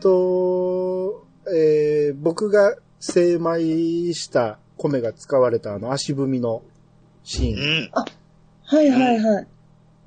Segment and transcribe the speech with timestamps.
[0.00, 6.62] と、えー、僕が精米した米が使われたあの足踏みの
[7.22, 7.84] シうーン。
[7.84, 7.90] ん。
[8.64, 9.46] はいはいはい。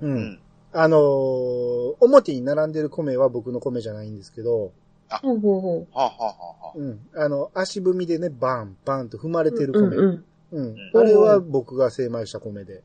[0.01, 0.05] う。
[0.07, 0.39] うんん。
[0.71, 4.71] あのー表に並んでる米は僕の米じゃないんですけど、
[5.09, 6.99] ほうほうほはあ、はあはあはあ、うん。
[7.15, 9.79] あの、足踏みでね、バン、バンと踏まれてるう。
[9.79, 9.97] うん米。
[9.97, 10.25] うん。
[10.51, 10.65] うん。
[10.65, 12.83] うんあれは僕が精米した米で。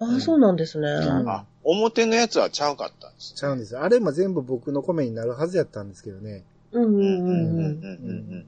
[0.00, 0.88] ああ、そうなんですね。
[0.88, 3.82] んあ、表のやつはちゃうかったんです、ちゃうんですよ。
[3.82, 6.44] あれも全部僕の米になるはずやったんですけどね。
[6.72, 7.04] うんうんうんうん。
[7.04, 8.46] うんうんうん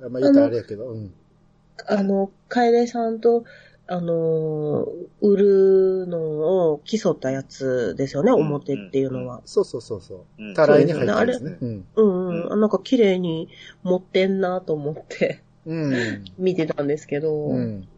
[0.00, 1.12] うんあまあ言ったらあれやけど、うん。
[1.86, 3.44] あの、楓さんと、
[3.90, 4.86] あのー
[5.22, 6.18] 売るの
[6.72, 9.40] を競ったやつですよね、うん表っていうのは。
[9.46, 10.54] そうそうそうそううん。
[10.54, 11.56] たらいに入ったんですね。
[11.60, 11.86] うん。
[11.96, 12.52] うんうん。
[12.52, 13.48] あなんか綺麗に
[13.82, 16.24] 持ってんなと思ってうん。
[16.38, 17.34] 見てたんですけど。
[17.34, 17.88] うん。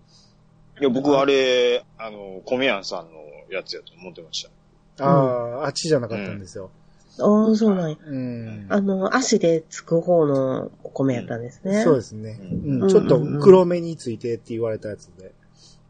[0.81, 3.21] いや、僕あれ、あの、米屋さんの
[3.55, 4.47] やつやと思ってまし
[4.97, 5.05] た。
[5.05, 6.71] ああ、あっちじゃなかったんですよ。
[7.19, 7.97] ああ、そうなんや。
[8.05, 8.67] うん。
[8.69, 11.83] あの、足でつく方のお米やったんですね。
[11.83, 12.39] そうですね。
[12.41, 12.89] うんうん。
[12.89, 15.33] ちょっと黒目についてって言われたやつで。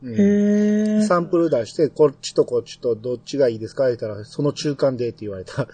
[0.02, 1.02] うんへえ。
[1.02, 5.68] サンプル出して、こっちとこっちとどっちがいいですか言ったら、その中間でって言われた。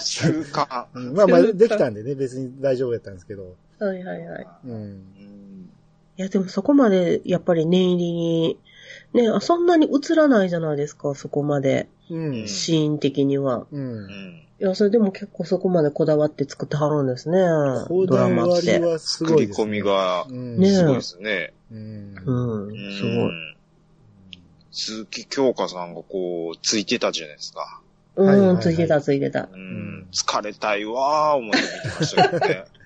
[0.00, 0.86] 習慣。
[0.94, 3.54] うんまあまあ、できたんでね、別に大丈夫やったんですけど。
[3.78, 4.46] はいはいはい。
[4.64, 4.72] うん。
[4.72, 5.52] うん
[6.18, 8.58] いや、でもそこまで、やっぱり念入りに、
[9.12, 11.88] ね、あそんなに映らないじゃないですか、そこまで。
[12.10, 12.48] うん。
[12.48, 13.66] シーン的には。
[13.70, 13.76] う。
[13.76, 14.42] うんん。
[14.60, 17.38] いや、それでも結構そこまでこだわって作ってはるんですね。
[17.38, 18.72] ドこだラマって。
[18.72, 19.70] わりはす作り込ごいですね。
[19.72, 20.58] みがうん。
[20.58, 21.52] ねすごいですね。
[21.72, 22.14] うん。
[22.24, 23.56] うん、うんすごい。
[24.70, 27.80] 鈴木京香さんがこう、ついてたじゃないですか。
[28.16, 29.48] うん、はいはいはいついてたついてた。
[29.52, 30.06] うん。
[30.12, 32.64] 疲れたいわー、思って見てましたけどね。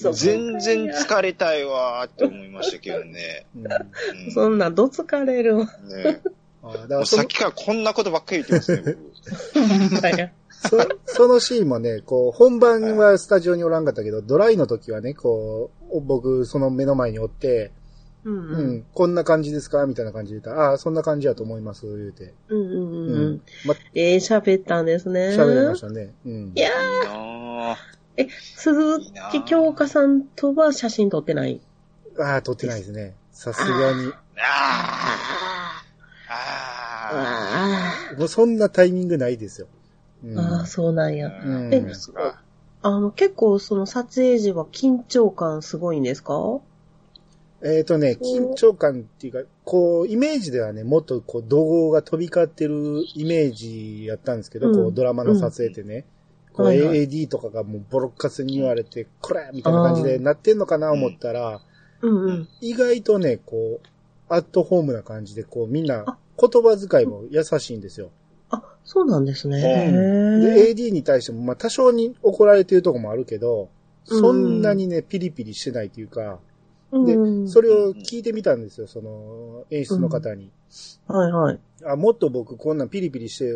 [0.00, 3.46] そう全然疲れたいわーって思いましたけどね。
[3.54, 5.66] うんうんそんな、どつかれるわ。
[5.66, 6.20] ね
[6.62, 10.34] あだからさっきからこんなことばっかり言ってますね。
[10.62, 17.72] そそのシーンもね、こう、本番はスタジオにおらんかったけど、ドライの時はね、こう、僕、その目の前におって、
[18.24, 22.34] うんう、うんこんな感じですかみたいな感じで言ったら、ああ、そんな感じやと思います、言うて。
[22.48, 23.42] うんうんうんううんん。
[23.64, 25.30] ま、ええ喋ったんですね。
[25.30, 26.12] 喋れましたね。
[26.26, 26.60] うんい。
[26.60, 26.72] やい
[28.16, 29.00] いなー、鈴
[29.32, 31.60] 木京香さんとは写真撮ってない？
[32.18, 33.14] ああ、撮ってないですね。
[33.32, 34.08] さすがに。
[34.08, 39.66] ーあーああもうそんなタイミングないですよ。
[40.24, 41.28] うんあ、ああ、そうなんーや。
[41.44, 41.84] うんえ。
[42.82, 46.60] あの、結構その撮影時は緊張感すごいんですか？
[47.62, 56.04] えっ、とね、緊張感っていうか、こう、イメージではね、もっとこう、怒号が飛び交ってるイメージやったんですけど、うんこう、ドラマの撮影ってね、こう、は
[56.72, 61.60] いはい AD とかがもうボロッカスに言われて、これみたいな感じでなってんのかな思ったら、
[62.02, 62.48] うんうん。
[62.60, 63.86] 意外とね、こう、
[64.28, 66.04] アットホームな感じで、こう、みんな、
[66.38, 68.10] 言葉遣いも優しいんですよ。
[68.50, 69.60] あ、そうなんですね。
[69.60, 70.72] で、え。
[70.72, 73.68] AD に対しても、まあ、多少に怒られてるとこもあるけど、
[74.04, 76.38] そんなにね、ピリピリしてないというか、
[76.92, 80.50] でうんそれを聞いてみたんですよ、その、演出の方に。
[81.06, 81.58] はいはい。
[81.84, 83.52] あ、もっと僕こんなんピリピリして、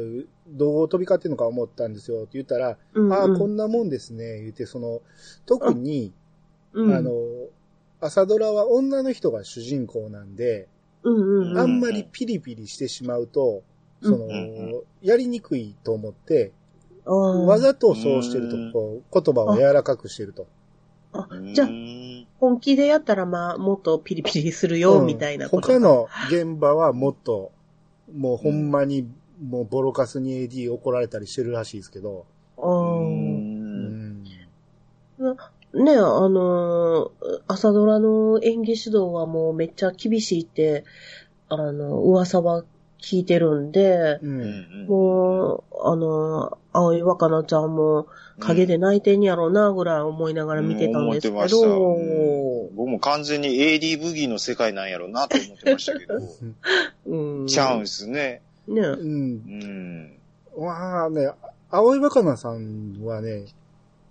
[0.48, 2.20] どう飛び交ってんのか思ったんですよ。
[2.20, 3.12] って言ったら、うんうん。
[3.12, 5.02] ああ、こんなもんですね、言って、その、
[5.46, 6.12] 特に、
[6.72, 6.94] うん。
[6.94, 7.12] あの、
[8.00, 10.68] 朝ドラは女の人が主人公なんで、
[11.02, 11.58] うんうんうん。
[11.58, 13.62] あんまりピリピリしてしまうと、
[14.02, 14.82] うんその、うん。
[15.02, 16.52] やりにくいと思って、
[17.06, 20.46] わざとそうしてるとうん、こう、言葉を柔らかくしてると。
[21.12, 25.06] あじゃあう、ん本気でやったら、まあ、もっとピリピリするよ、うん。
[25.06, 25.68] みたいなこと。
[25.68, 27.52] 他の現場はもっと、
[28.12, 29.09] もうほんまに、
[29.42, 32.26] もうボロカスに AD 怒られたりしてるらしいですけど、
[32.56, 34.25] あうーうんん。
[35.75, 40.84] ねあのー朝ドラの演技指導はもうめっちゃ厳しいって、
[41.48, 42.65] あの、噂は
[43.04, 44.20] 聞いてるんで、う。
[44.22, 44.41] うん
[44.84, 48.06] んもう、あの、青い若菜ちゃんも
[48.41, 56.15] 影で泣いてんやろうな、ぐらい思いながら見てたんですけうん思ってましたど、僕も完全に AD ブギーの世界なんやろうなと思ってましたけど、
[57.06, 57.47] うん。
[57.47, 58.41] ちゃうんすね。
[58.66, 60.19] ねうん。
[60.56, 60.65] うん。
[60.65, 61.31] わあね、
[61.71, 63.45] 青い若菜さんはね、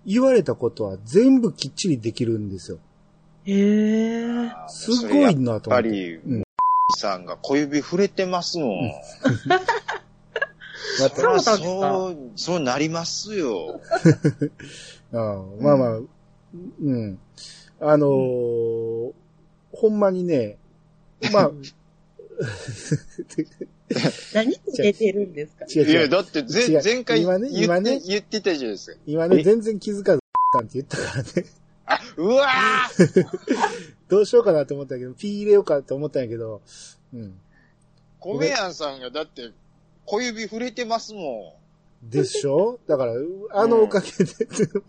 [0.06, 2.78] 言われたことは全部きっちりできるんですよ。
[3.44, 4.50] へえ。
[4.68, 5.70] すごいなと思って。
[5.70, 6.44] やっぱり、うん
[6.92, 8.88] さんが小指触れてますもん。
[11.00, 13.80] まそうなんですかそう、そうなりますよ。
[15.10, 16.06] た ああまあまあ、う
[16.82, 17.18] ん。
[17.80, 19.12] あのー
[19.76, 20.56] ほんまにね、
[21.32, 21.50] まあ、
[24.34, 25.64] 何出てるんですか？
[25.68, 26.06] 違ういや。
[26.08, 26.44] だって違
[26.84, 28.98] 前回今ね言って、今ね言ってたじゃないですか。
[29.04, 29.42] 今ね、え？
[29.42, 30.20] 全然気づかず、
[30.54, 31.30] さんって言ったからね。
[31.86, 33.26] あ、うわー
[34.08, 36.60] どうしようかなと思ったけど、ピー入れようかと思ったんやけど、
[37.12, 37.38] うん。
[38.20, 39.50] 米屋さんがだって
[40.06, 41.58] 小指触れてますも
[42.02, 42.78] でしょ？
[42.86, 43.12] だから、
[43.52, 44.34] あのおかげで、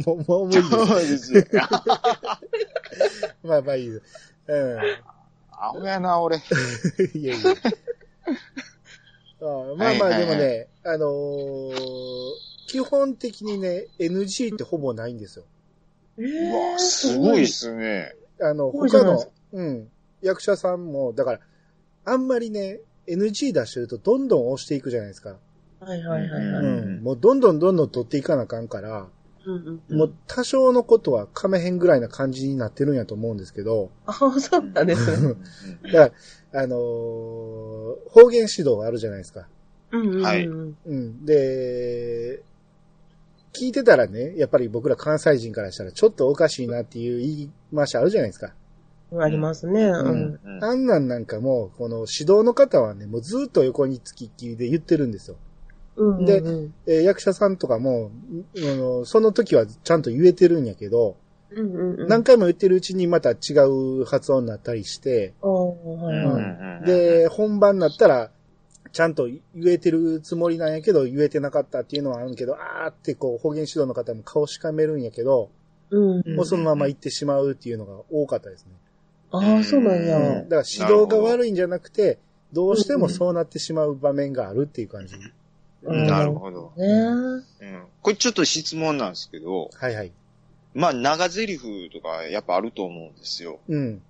[0.06, 0.70] もう、もう無理です。
[0.70, 1.44] そうですよ。
[3.44, 4.04] まあまあいいです。
[4.48, 4.80] う
[5.52, 6.38] アホやな、俺。
[6.38, 6.42] ん。
[7.18, 7.52] いやいや。
[9.42, 11.76] あまあまあはいはいはいでもね、あのー
[12.68, 15.46] 基本的にね、NG ってほぼないんですよ。
[16.18, 18.16] えうーわ、すごいっすね。
[18.42, 19.24] あの、他の
[19.54, 19.90] うん、
[20.22, 21.40] 役者さんも、だから、
[22.06, 25.38] あんまりね、NG 出してるとどんどん押していくじゃないですか。
[25.80, 26.66] はいはいはいはうい。
[26.66, 27.04] ん。
[27.04, 29.08] もうどんどんどんどん取っていかなあかんから、
[29.46, 35.36] うんうんもう多少のことは噛めへんぐらいな感じになってるんやと思うんですけど、あ、そうなんですね。
[35.94, 36.14] だか
[36.52, 36.80] ら、あのー
[38.10, 39.48] 方言指導があるじゃないですか。
[39.92, 40.24] うんうんうん。
[40.24, 41.26] はいうん。
[41.26, 42.42] で、
[43.56, 48.54] 聞いてたらね、やっぱり僕ら関西人からしたらちょっとおかしいなっていう言い回しあるじゃないですか。
[49.18, 49.84] ありますね。
[49.84, 50.40] うん。
[50.44, 55.38] うんあんなんなんかもう、この指導の方はね、もうずっと横につきっきりで言ってるんですよ。
[55.96, 61.16] うんうんでうんえー役者さんとかも、んあのその時はちゃんと言えてるんやけど、
[61.52, 62.08] うんうんうん。
[62.08, 63.36] 何回も言ってるうちにまた違
[63.68, 66.86] う発音になったりして、うんはい。
[66.86, 68.32] で、本番になったら、
[68.96, 75.50] ちゃんと言えてるつもりなんやけど、言えてなかったっていうのはあるけど、あーってこう、方言指導の方も顔しかめるんやけど、
[75.90, 76.36] うん。
[76.36, 78.72] もうそのまま行ってしまうっていうのが多かったですね。
[79.32, 80.18] ああ、そうなんや。
[80.18, 82.20] うんだから指導が悪いんじゃなくて、
[82.54, 85.16] どうしてもそうなってしまう場面があるっていう感じ。
[85.84, 86.72] うんなるほど。
[86.78, 87.44] ねうん
[88.02, 90.12] これちょっと質問なんですけど、はいはい。
[90.74, 93.60] まあ長台詞とかやっぱあると思うんですよ。
[93.68, 94.02] うん。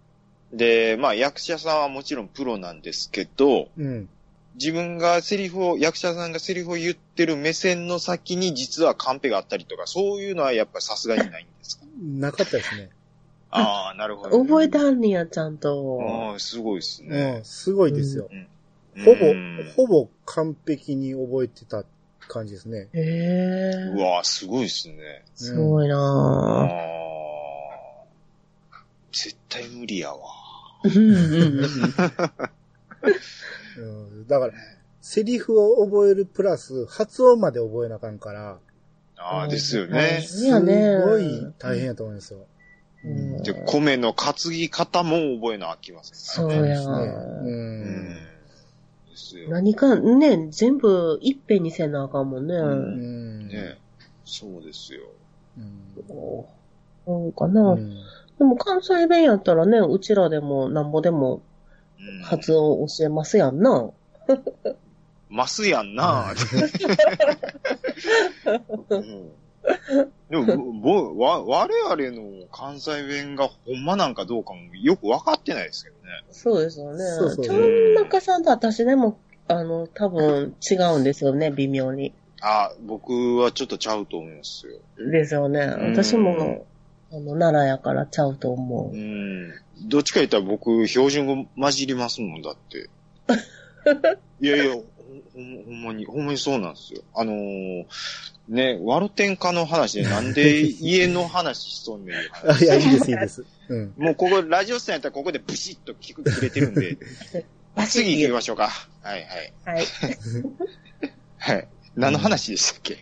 [0.53, 4.09] で、まあ役者さんはもちろんプロなんですけど、うん。
[4.55, 11.85] 自分がセリフを、役者さんがセリフを言ってる目線の先に実はカンペがあったりとか、そういうのはやっぱさすがにないんですか？
[12.01, 12.89] なかったですね。
[13.51, 14.43] ああ、なるほど。
[14.43, 15.99] 覚えてはんねや、ちゃんと。
[16.31, 17.45] ああ、すごいですうねん。。
[17.45, 18.27] すごいですよ。
[18.31, 18.47] うん
[19.03, 21.83] ほぼうん、ほぼ完璧に覚えてた
[22.29, 22.87] 感じですね。
[22.93, 23.71] へえ。
[23.93, 25.25] うわすごいですね。
[25.35, 28.05] すごいあなあ。
[29.11, 30.19] 絶対無理やわ。
[30.85, 30.97] ぁ。
[30.97, 31.69] うんうんうん。
[33.77, 33.83] う
[34.23, 34.53] ん、だから、
[35.01, 38.59] セリフを覚えるプラス、発音まで覚えなあかんから、
[39.17, 40.21] ああ、ですようんね。
[40.21, 42.39] すごい大変やと思いますよ。
[43.03, 46.61] うんで、米の担ぎ方も覚えなあきませんからね。
[46.61, 46.95] そうやですね。
[46.95, 47.45] う。
[47.45, 48.13] うんん。
[48.13, 48.19] で
[49.15, 49.49] すよ。
[49.49, 52.55] 何かね、全部いっぺんにせなあかんもんね。
[52.55, 53.47] うん。
[53.47, 53.77] ね
[54.25, 55.01] そうですよ。
[55.57, 55.85] うん
[57.05, 57.95] そうかな、うん
[58.37, 61.41] でも関西弁やったらね、うちらでもなんぼでもうん
[62.23, 63.91] 発音教えますやんな。
[65.29, 66.33] ますやんな。
[68.89, 69.31] うん
[70.29, 76.01] でも、ぼ、わ、我々の関西弁がほんまなんかどうかもよくわかってないですけどね。
[76.31, 77.03] そうですよね。
[77.03, 82.13] そうそうちゃん中さんと私でも、あの、多分違うんですよね、微妙に。
[82.41, 84.79] あ、僕はちょっとちゃうと思いますよ。
[85.11, 85.59] ですよね。
[85.59, 86.65] うん私も、
[87.11, 88.97] あの、奈良やからちゃうと思うう。
[88.97, 89.53] ん。
[89.81, 92.89] どっちか言ったら僕、標準語混じりますもんだって。
[94.41, 94.83] いやいや、ほ
[95.33, 97.01] ほんほんまに、ほんまにそうなんですよ。
[97.13, 97.85] あのー
[98.47, 102.15] ね、ワルテンカの話でなんで家の話しとんねん
[102.63, 103.43] いや、いいです、いいです。
[103.69, 103.93] うん。
[103.97, 106.97] もうここ、ラジオスタやったらここでブシッと聞く切れてるんで、
[107.87, 108.69] 次行きましょうか。
[109.01, 109.77] はいはい。
[109.77, 109.85] はい。
[111.37, 111.67] はい。
[111.95, 112.97] 何の話でしたっけ、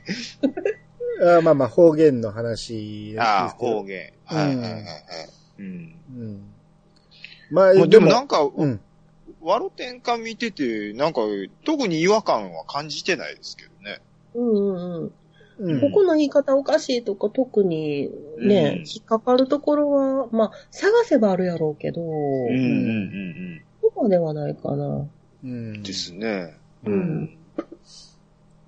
[1.38, 3.16] あまあまあ、方言の話。
[3.20, 4.14] ああ、方言。
[4.26, 4.84] はいはいはいはい。
[5.60, 5.66] うん。
[5.66, 6.53] うん。
[7.52, 8.80] まあ、でもなんか、うん。
[9.42, 11.22] ワロテンカ見てて、なんか、
[11.66, 14.00] 特に違和感は感じてないですけどね。
[14.34, 15.14] うんうんうん。
[15.60, 15.82] うん。
[15.82, 18.10] ここの言い方おかしいとか特に
[18.40, 22.60] ね、うん引っかかるところは、まあ、探せばあるやろうけど、うんうんう
[23.60, 24.86] んそこではないかな。
[24.86, 25.10] う
[25.44, 25.74] うん。
[25.74, 25.84] ん。
[25.84, 26.56] ですね。
[26.86, 27.38] うん。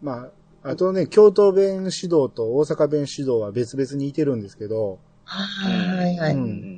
[0.02, 0.30] ま
[0.64, 6.34] あ、あとね、京都弁指導と大阪弁指導は別々にいてるんですけど、はいはい。
[6.34, 6.75] ううんん。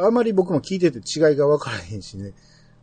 [0.00, 2.32] あまり僕も聞いてて違いが分からへんしね。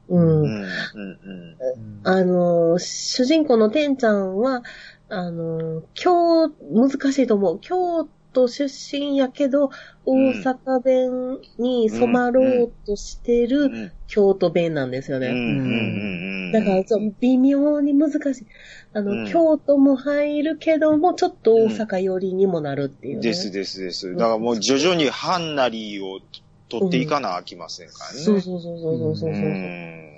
[0.10, 0.44] うん。
[0.44, 0.46] うん。
[0.46, 0.48] うん。
[0.48, 0.64] うん。
[0.94, 4.64] うんあの、主人公のてんちゃんは、
[5.08, 7.60] あの、京、難しいと思う。
[7.60, 9.70] 京都出身やけど、
[10.06, 13.92] 大阪弁に染まろうとしてるうん。
[14.08, 15.28] 京都弁なんですよね。
[15.28, 15.36] うん。
[15.36, 15.40] う
[16.50, 16.52] ん。
[16.52, 16.84] だから、
[17.20, 18.46] 微妙に難しい。
[18.94, 24.14] あの、うん京都も入るけども、ちょっと大阪寄りにもなるっていう、ねですですです。
[24.16, 26.20] だからもう徐々にハンナリーを
[26.80, 28.20] 取っていかなあきませんからね。
[28.20, 29.34] そうそうそうそうそうそうう。
[29.34, 30.14] ん。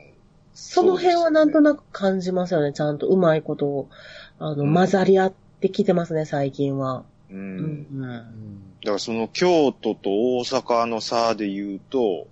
[0.53, 2.71] その辺はなんとなく感じますよね。
[2.71, 3.89] ちゃんとうまいことを、
[4.39, 7.05] あの、うん混ざり合ってきてますね、最近は。
[7.29, 7.33] う。
[7.33, 8.77] うんん。
[8.81, 12.27] だからその京都と大阪の差で言うと、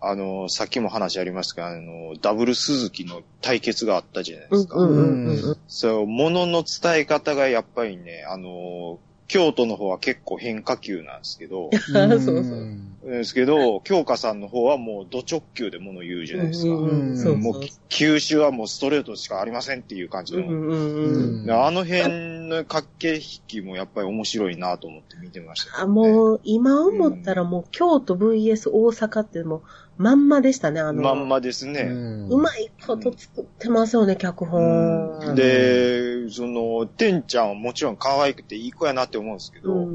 [0.00, 4.78] あの、さっきも話ありましたが、あの、ダブル鈴木の対決があったじゃないですか。
[4.78, 5.56] うんうんうんうん。
[5.68, 8.98] そう、ものの伝え方がやっぱりね、あの、
[9.30, 12.76] 京都の方は結構変化球なんですけど、 そうそう。
[13.04, 16.72] ですけど、京香さんの方はもうド直球でもの言うじゃないですか。
[16.72, 17.60] もそうう。
[17.88, 21.64] 球種はもうストレートしかありませんっていう感じの。
[21.64, 29.62] あの辺の駆け引きもやっぱり面白いなと思って見てましたけあ、もう、今思ったらもう、京都 VS 大阪ってもう、
[30.00, 31.02] まんまでしたね、あの。
[31.02, 31.82] まんまですね。
[31.82, 35.34] うまいこと作ってますよね、脚本。
[35.34, 39.86] で、その、てんちゃんはもちろん可愛くていい子やなって思うんですけど。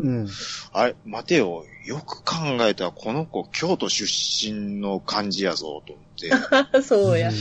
[0.74, 2.36] あれ、待てよ、よく考
[2.68, 7.32] えたらこの子京都出身の感じやぞと思って、 そうや。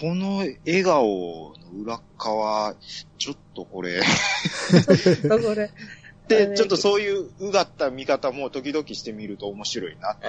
[0.00, 2.76] この笑顔の裏側、
[3.18, 4.00] ちょっとこれ、
[5.28, 5.70] これ。
[6.30, 10.26] で、ちょっとそういううがった見方も時々してみると面白いなって。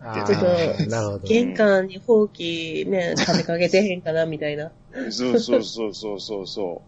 [0.00, 1.26] ああちょっとー なるほど。
[1.26, 4.70] 玄関にほうきね、立てかけてへんかな、みたいな。
[5.10, 6.82] そうそうそうそうそうそ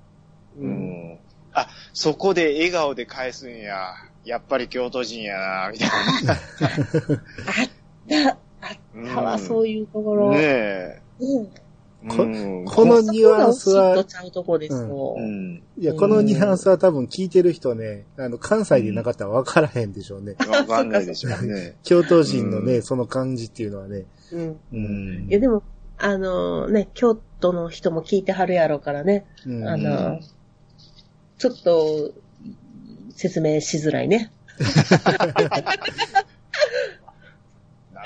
[0.59, 0.61] う。
[0.65, 1.19] うん。
[1.53, 3.95] あ、そこで笑顔で返すんや。
[4.25, 5.89] やっぱり京都人やな、みたい
[6.25, 6.35] な。
[8.25, 8.77] だ、あっ
[9.13, 10.31] たわ、そういうところ。
[10.31, 11.03] ねえ。
[11.19, 11.51] うん。
[12.09, 13.97] こうんこのニュアンスは。
[13.97, 20.35] いや、このニュアンスは多分聞いてる人ね、あの、関西でなかったら分からへんでしょうね。
[20.49, 21.77] わかんないでしょうね。
[21.85, 24.05] 京都人のね、うんその感じっていうのはね。
[24.33, 24.49] うん。
[24.49, 25.63] ううんいや、でも、
[25.99, 29.27] あのね、京都の人も聞いてはるやろうからね。
[29.47, 30.21] うんあの、
[31.39, 32.13] ちょっと、
[33.15, 34.33] 説明しづらいね。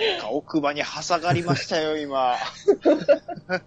[0.00, 2.34] なんか奥歯に挟がりましたよ、 今。
[2.34, 3.58] うん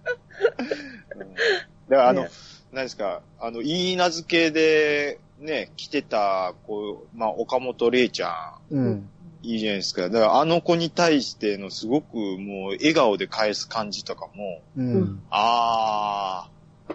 [1.90, 2.30] だからあの、ね
[2.72, 8.30] 何ですか、あの、いい名付けで、ね、来てた、こう、まあ、岡本玲ちゃ
[8.72, 9.10] ん、うん。
[9.42, 10.10] いいじゃないですか。
[10.10, 15.24] だからあの子に対してのすごくもう笑顔で返す感じとかも、うん。
[15.30, 16.94] あー、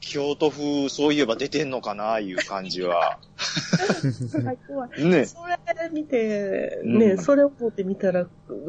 [0.00, 3.18] 京都風そういえば出てんのかな、いう感じは。
[4.98, 5.24] ね。
[5.26, 8.26] それ見て、うんね、それを思ってみたら、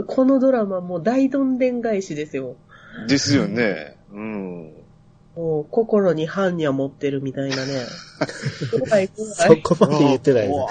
[0.08, 2.56] このドラマもう大どんでん返しですよ。
[3.08, 3.98] ですよね。
[4.12, 4.74] うん。
[5.36, 7.86] もう心に般若持ってるみたいなね。
[8.88, 9.62] 怖い怖そい。
[9.62, 10.56] こまで言ってないな。
[10.56, 10.68] うわ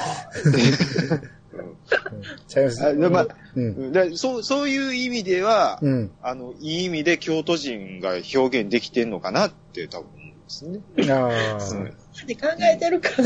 [2.46, 2.84] ちゃいます？
[2.84, 3.92] あでまあうん。
[3.92, 6.10] でそう、そういう意味では、うん。
[6.22, 10.08] あの、いい意味で京都人が表現できてんのかなって多分
[10.48, 10.80] ですね。
[11.10, 11.28] あ
[11.60, 11.70] あ。
[11.70, 13.10] うんって考えてるか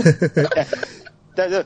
[1.34, 1.48] ら。
[1.48, 1.64] だだ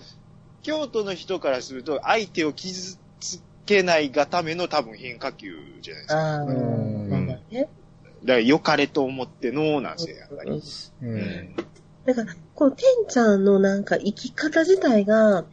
[0.63, 6.19] 京都の人からすると、相手を傷つけないがための多分変化球じゃないですか。
[6.19, 7.61] ああ、うんなんだね。
[7.61, 7.69] だか
[8.25, 10.51] ら、良かれと思っての、なんですよ、やっぱり。
[10.51, 11.07] う。
[11.07, 11.57] うんん。
[12.05, 15.47] だから、このてんちゃんのなんか生き方自体が、うん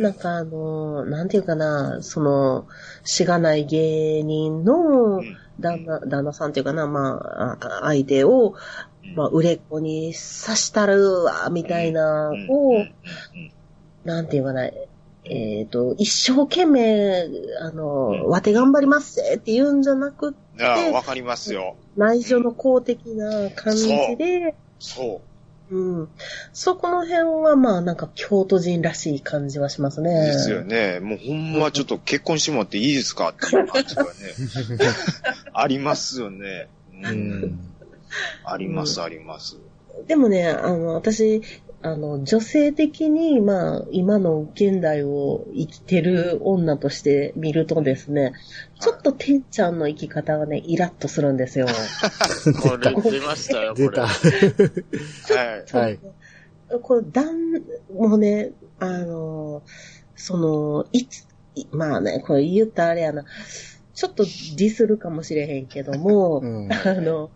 [0.00, 2.68] なんかあの、なんていうかな、その、
[3.02, 8.54] しがない芸人のうん旦那、旦那さんっていうかな、まあ、あ相手を、
[9.14, 12.84] まあ、売れっ子に刺したるわ、みたいなうんを
[14.04, 14.70] なんていうかな、
[15.24, 17.28] えっ、と、一生懸命、
[17.60, 21.76] あの、わて頑張りますぜって言うんじゃなく、ああ、わかりますよ。
[21.96, 25.20] 内情の公的な感じで、そ
[25.70, 26.08] うん。
[26.52, 30.04] そこの辺はまあなんか京都人らしい感じはしますう。
[30.04, 30.26] ね。
[30.26, 30.98] ですよね。
[31.00, 34.10] もうほんまちょっと結婚してもらっていいですかっていう感じがね。
[35.52, 36.68] ありますよね。
[36.92, 37.08] う。
[37.08, 37.69] うんん。
[38.44, 39.58] あります、あります。
[40.06, 41.42] でもね、あの、私、
[41.82, 48.34] あの、女性的に、まあ、今の現代を生きてる女として見るとですね、
[48.80, 51.66] ちょっとてんちゃんの生き方がね、イラッとするんですよ。
[52.60, 53.88] これ出ましたよ、これ。
[53.88, 54.06] 出た。
[54.06, 54.12] は
[55.56, 55.72] い。
[55.72, 55.98] はい。
[56.82, 57.52] これ、だ ん、
[57.92, 59.62] もうね、あの、
[60.14, 63.24] その、いつ、いまあね、これ言ったらあれやな、
[63.94, 66.68] ちょっとディスるかもしれへんけども、うん。
[66.70, 67.30] あの、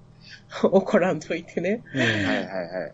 [0.62, 1.82] 怒らんといてね。
[1.92, 2.92] はいはいはい。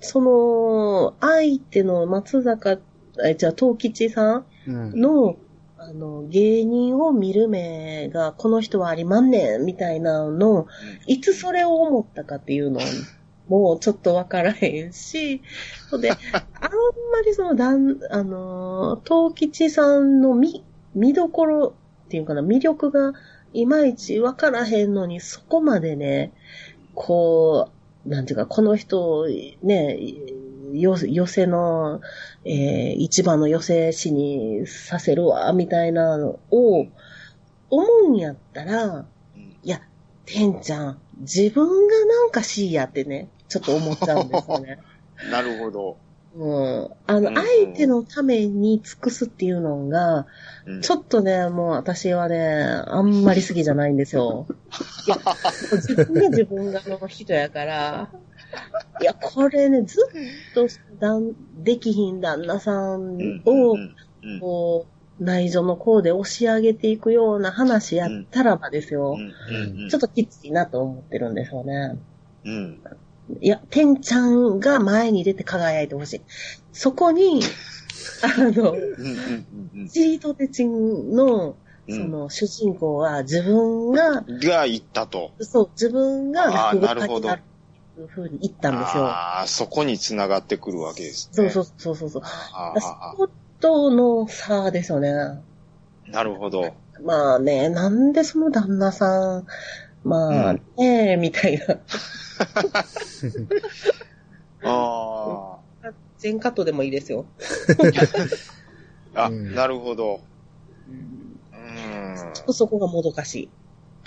[0.00, 2.78] その、相手の松坂、
[3.24, 5.36] え、じゃあ、東吉さうんんの、
[5.78, 10.66] あの、芸人を見る目が、この人はありまんねん、みたいなの、
[11.06, 12.80] いつそれを思ったかっていうの
[13.48, 15.42] も、ちょっとわからへんし、
[15.90, 20.64] ほんで、あんまりその、だん、あの、東吉さんの見、
[20.94, 21.74] 見どころ
[22.06, 23.12] っていうかな、魅力が
[23.56, 26.32] いまいちわからへんのに、そこまでね、
[26.94, 27.70] こ
[28.04, 29.26] う、なんていうか、この人を
[29.62, 29.98] ね、
[30.74, 32.02] よ、寄せの、
[32.44, 36.86] えー一番の寄せ師にさせるわ、みたいなのを、
[37.70, 39.06] 思うんやったら、うん
[39.62, 39.80] いや、
[40.26, 44.80] てんちゃん、自分がなんかしいやってね、ちょっと思っちゃうんですよね。
[45.32, 45.96] なるほど。
[46.36, 46.90] うん。
[47.06, 50.26] あの、うん相手のために尽くすっていうのが、
[50.66, 54.46] うんちょっとね、もう私はね、あんまり好きじゃないんですよ。
[55.06, 55.16] いや、
[55.76, 58.10] 自分が自分がの人やから、
[59.00, 63.76] いや、これね、ずっとだんできひん旦那さんうんを、
[64.40, 64.86] こ
[65.20, 69.16] う、内助の功で押し上げていくような話やったらばですよ。
[69.90, 71.98] ちょっときついなと思ってるんですよね。
[72.44, 72.80] うん
[73.40, 76.22] いや、てんちゃんが前に出て輝いてほしい。
[76.72, 77.40] そこに、
[78.22, 78.76] あの、
[79.88, 81.56] チリとテチンの、
[81.88, 85.32] うんその、主人公は自分が、うんが言ったと。
[85.40, 89.06] そう、自分が落語なるほど家になるっていうふうに言ったんですよ。
[89.06, 91.50] ああ、そこに繋がってくるわけですね。
[91.50, 92.22] そうそうそうそうそ
[93.16, 93.28] こ
[93.60, 95.12] との差ですよね。
[96.08, 96.74] なるほど。
[97.02, 99.46] まあね、なんでその旦那さん、
[100.06, 101.64] まあうんね、みたいな。
[104.62, 105.58] あ
[106.18, 107.26] 全カットでもいいですよ。
[109.14, 109.30] あ。
[109.30, 110.20] なるほど。
[110.88, 111.40] うん
[112.46, 112.54] うん。
[112.54, 113.48] そこがもどかしい。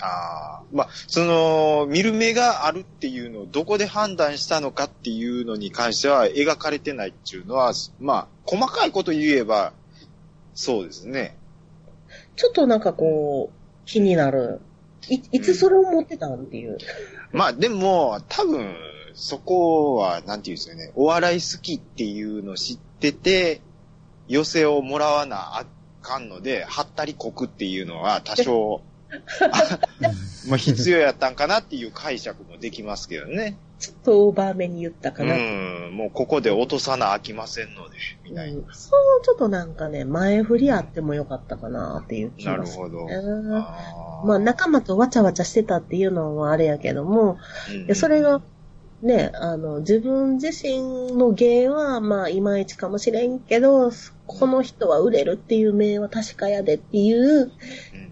[0.00, 0.62] ああ。
[0.72, 9.74] まあ、その、見る目があるっていうのをどこで判断したのかっていうのに関しては描かれてないっていうのは、まあ、細かいこと言えば、
[10.54, 11.36] そうですね。
[12.36, 14.62] ちょっとなんかこう、気になる。
[15.08, 16.78] い、いつそれを持ってたんっていう。
[17.32, 18.74] まあ、でも、多分、
[19.14, 23.60] そこは、なんていうんですかね、お笑い好きっていうのを知ってて、
[24.28, 25.66] 寄せをもらわなあ
[26.02, 28.82] かんので、はったりこくっていうのは多少、
[30.48, 33.56] まあ必要やったんかなっていう解釈もできますけどね。
[33.80, 35.34] ちょっとオーバーめに言ったかうな。
[35.36, 42.52] ん、もうここで落とさなあきませんので、みたいうんそう、ちょっとなんかね、前振りあってもよかったかなっていう気な。
[42.52, 42.90] ながする。
[42.90, 43.06] るほど。
[43.06, 47.38] うんあーまあ仲間とわちゃわちゃしてたっていうのはあれやけども、
[47.88, 48.42] うんそれが、
[49.02, 53.90] ね、あの、自分自身の芸は、まあ、いまいちかもしれんけど、
[54.26, 57.52] この人は売れるっていう名は確かやでっていう、うん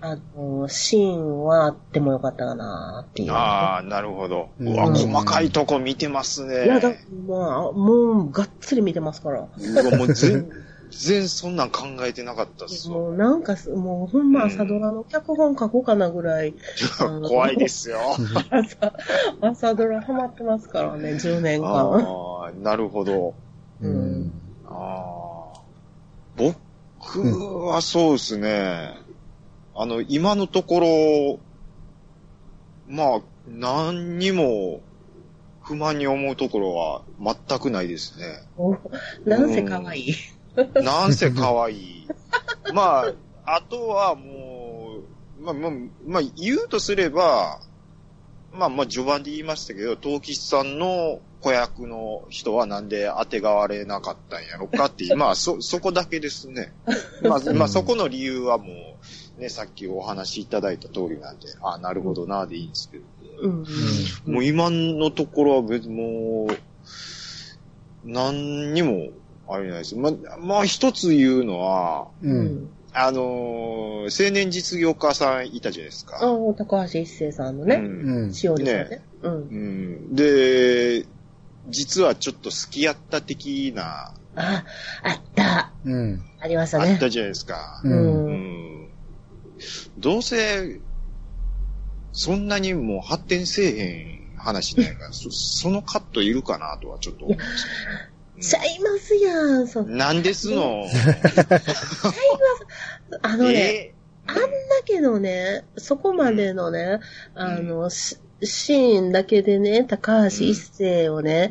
[0.01, 3.33] あの、シーンはあってもよかったかなっていう。
[3.33, 4.51] ああ、なるほど。
[4.61, 6.65] うんうわ、細かいとこ見てますね。
[6.65, 6.91] いや、だ
[7.27, 9.41] まあ、もう、がっつり見てますから。
[9.41, 10.49] うわもう全
[10.91, 12.99] 然そんなん考えてなかったっすわ。
[12.99, 16.55] もうなんかす、もうほんま朝ドラの脚本書こうかなぐらい、
[17.01, 17.99] あ の怖いですよ。
[18.51, 18.93] 朝、
[19.41, 21.69] 朝ドラハマってますからね、10年間。
[21.69, 23.35] ああ、なるほど。
[23.81, 24.33] うん。
[24.67, 25.61] ああ。
[26.37, 28.95] 僕はそうですね。
[29.75, 31.41] あの、今のところ、
[32.87, 34.81] まあ、何にも
[35.63, 38.25] 不満に思うところは全くないですね。
[38.57, 38.77] お
[39.25, 40.15] なんせ可愛い。
[40.83, 42.09] なんせ可愛い。
[42.75, 43.15] まあ、
[43.57, 44.99] あとはも
[45.41, 45.73] う、まあ、まあ、
[46.07, 47.61] まあ、言うとすれば、
[48.53, 56.73] まあ、まあ、序盤で言いましたけど、東吉さんの子役の人はなんで当てがわれなかったんやろかっていう、 まあ、そ、そこだけですね。
[57.23, 58.97] まあ、 まあ、そこの理由はも
[59.39, 63.05] う、ね、さっきお話しいただいた通りなんで、あなるほどな、でいいんですけど。
[63.43, 63.65] うん。
[64.27, 66.57] もう今のところは別にもう、
[68.05, 69.11] 何にも、
[69.49, 69.97] あれないです。
[69.97, 72.29] ま、まあ一つ言うのは、う。
[72.29, 72.69] うんん。
[72.93, 76.17] あのー青年実業家さんいたじゃないですか。
[76.21, 77.85] ああ、高橋一生さんのうね、ん
[78.25, 78.33] うん。
[78.35, 79.03] しおりさんねね。
[79.23, 79.33] うん。
[79.35, 80.15] うん。
[80.15, 81.05] で、
[81.69, 84.65] 実はちょっと好きやった的な、あ、
[85.03, 85.73] あった。
[85.85, 86.23] うん。
[86.41, 86.93] ありましたね。
[86.93, 87.81] あったじゃないですか。
[87.85, 87.89] う。
[87.89, 88.27] うん。
[88.27, 88.89] うん。
[89.99, 90.81] どうせ、
[92.13, 100.13] そんなにもう発展せえへん話ないから、そ そのカットいるかなとはちょっと思いましたちゃいますやん、そうんな。
[100.13, 100.85] んですの？
[103.23, 103.95] あのね、え？
[104.27, 104.43] あんだ
[104.85, 107.01] けどね、そこまでのね、
[107.35, 111.51] あの、しシーンだけでね、高橋一生をね、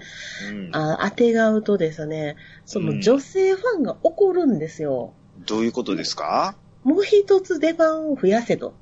[0.49, 0.69] うん。
[0.73, 2.85] あ当てがうとですね、そうん。
[2.97, 5.13] の女性ファンが怒るんですよ。
[5.45, 6.55] どういうことですか？
[6.83, 8.73] もう一つ出番を増やせと。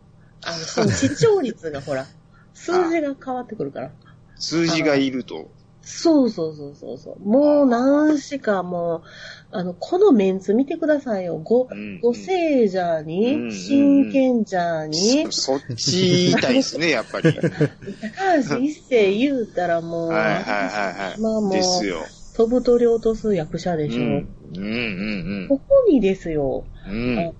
[0.43, 2.05] あの、その視聴率がほら、
[2.53, 3.91] 数字が変わってくるから。
[4.37, 5.49] 数字がいると。
[5.87, 7.19] そうそうそうそうそう。
[7.19, 9.03] もう何しかも
[9.51, 11.37] う、あの、このメンツ見てくださいよ。
[11.37, 17.29] ご、うんご聖者うんに、真剣者に、そそっち言いたいですね、やっぱり。
[17.29, 21.21] はい高橋一生言うたらもう、はいはいはい。
[21.21, 21.99] まあもう、ですよ。
[22.35, 24.01] 飛ぶ鳥落とす役者でしょ。
[24.01, 24.27] うん。
[24.57, 27.33] うんうんここにですよ、うん。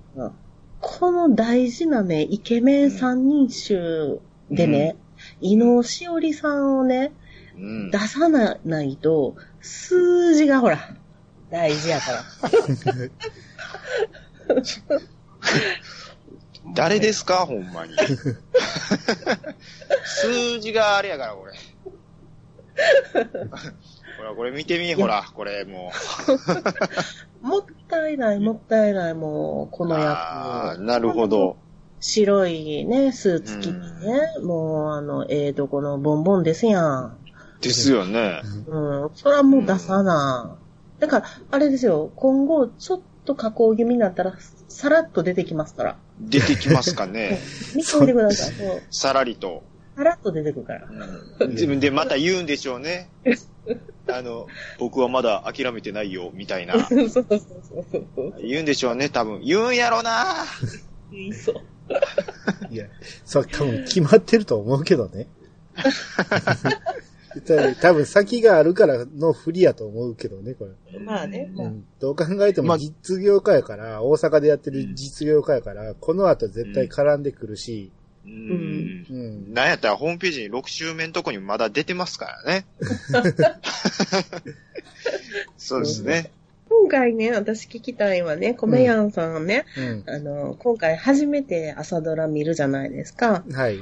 [0.80, 4.20] この大事なね、イケメン三人衆
[4.52, 4.94] でね、
[5.40, 7.25] 伊能しおりさんをね、うん
[7.56, 10.78] 出さないと、数字がほら、
[11.50, 12.22] 大事やから。
[16.74, 17.94] 誰ですか、ほんまに。
[20.04, 21.52] 数字があれやから、これ。
[24.18, 25.92] ほら、これ見てみ、ほら、これも
[27.40, 29.86] もったいない、もったいない、もう、こう。
[29.86, 30.82] のああ、やつ。
[30.82, 31.56] なるほど。
[32.00, 33.80] 白いね、スーツ着てね、
[34.42, 37.16] もう、あの、ええとこのボンボンですやん。
[37.60, 38.42] ですよね。
[38.66, 40.56] うん、それはもう出さな。
[40.98, 44.34] だから、あれですよ、今後、ちょっと加工気味になったら、
[44.68, 45.96] さらっと出てきますから。
[46.20, 47.40] 出てきますかね。
[47.74, 48.54] 見てみてください。
[48.54, 49.62] そうさらりと。
[49.96, 50.88] さらっと出てくるから。
[51.48, 53.08] 自分でまた言うんでしょうね。
[54.08, 54.46] あの、
[54.78, 56.74] 僕はまだ諦めてないよ、みたいな。
[56.86, 57.38] そうそうそう
[57.90, 58.34] そう。
[58.42, 59.40] 言うんでしょうね、多分。
[59.42, 60.44] 言うんやろな
[61.10, 61.54] 言いそう。
[62.70, 62.86] いや、
[63.24, 65.26] そう、多分決まってると思うけどね。
[67.80, 70.98] 多分先があるからの不利やと思うけどね、これ。
[71.00, 77.90] まあね、まあうん、どう考えてまあも実業家やから、大阪でやってる実業家やから、この後絶対絡んでくるし、
[78.26, 78.28] う。
[78.28, 79.54] うんうん。
[79.54, 82.66] なんやったらホームページに6周目のとこにまだ出てますからね。
[85.56, 86.30] そうですね。
[86.68, 90.04] 今回ね、私聞きたいわね、米やんさんね、うん。
[90.06, 93.44] あの、今回初めて朝ドラ見るじゃないですか。
[93.52, 93.78] はい。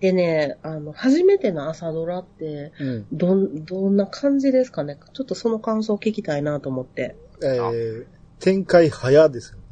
[0.00, 3.06] でね、あの、初めての朝ドラって、うん。
[3.12, 4.98] どん、どんな感じですかね？
[5.12, 7.16] ちょっとその感想聞きたいなと思って。
[7.42, 8.06] えー、
[8.40, 9.62] 展開早ですよね。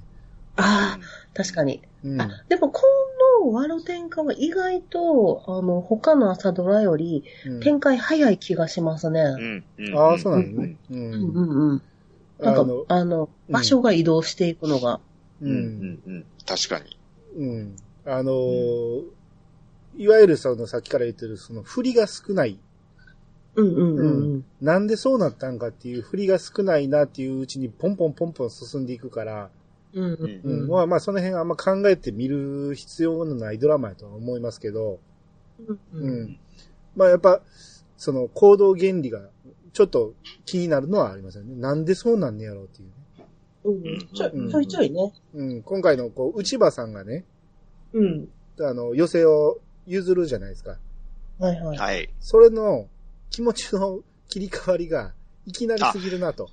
[0.57, 1.01] ああ、
[1.35, 1.83] 確かに。
[2.05, 2.21] うん。
[2.21, 2.83] あ、でもこ
[3.43, 9.21] のワロ天下は意外と、あの、他の朝ドラよりうん展開早い気がしますね。
[9.21, 9.65] うん。
[9.79, 10.77] うんああ、そうなんですね。
[10.91, 10.95] う。
[10.95, 11.83] うんんうんうん。
[12.41, 15.01] なんか、あの、あの、うん場所が移動していくのが。
[15.41, 15.47] う。
[15.47, 16.01] うんん。
[16.07, 16.27] うん。
[16.47, 16.97] 確かに。
[17.37, 17.77] うん。
[18.05, 19.03] あのー
[19.97, 22.59] いわゆるそのさっきから言ってるその振りが少ない。
[23.57, 24.45] うんうんうんうん。
[24.61, 29.51] なんでそうなったんかっていう振りが少ないなっていううちにポンポンポンポン進んでいくから、
[29.95, 30.41] うんうんう。
[30.45, 30.69] うんん。
[30.69, 34.99] まあまあその辺あんま考えて見る必要のないドラマやとは思いますけど、
[35.67, 36.39] うんうん。
[36.95, 37.41] まあやっぱ、
[37.97, 39.23] その行動原理が
[39.73, 40.13] ちょっと
[40.45, 41.55] 気になるのはありますよね。
[41.55, 43.27] なんでそうなんねやろうっていうね。
[43.65, 44.09] うん。
[44.15, 45.13] ちょうんちょいちょいね。
[45.35, 45.63] うん。
[45.63, 47.25] 今回のこう、内場さんがね、
[47.93, 48.29] うん。
[48.61, 50.79] あの、寄せを譲るじゃないですか。
[51.39, 51.79] はいはい。
[51.79, 52.09] はい。
[52.21, 52.89] それの
[53.31, 55.13] 気持ちの切り替わりが
[55.47, 56.49] いきなりすぎるなと。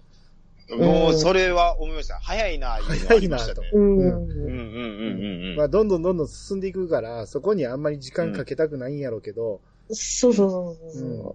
[0.70, 2.20] もう、それは思いました。
[2.22, 3.70] 早いな、いうのはありましたね。
[3.74, 3.78] う。
[3.78, 5.56] うんん、うん、うん、うん。
[5.58, 11.10] まあ、どんどんどんどん進んでいくから、そこにあんまり時間かけたくないんやろうけど、そうそうそうそう。
[11.10, 11.34] うん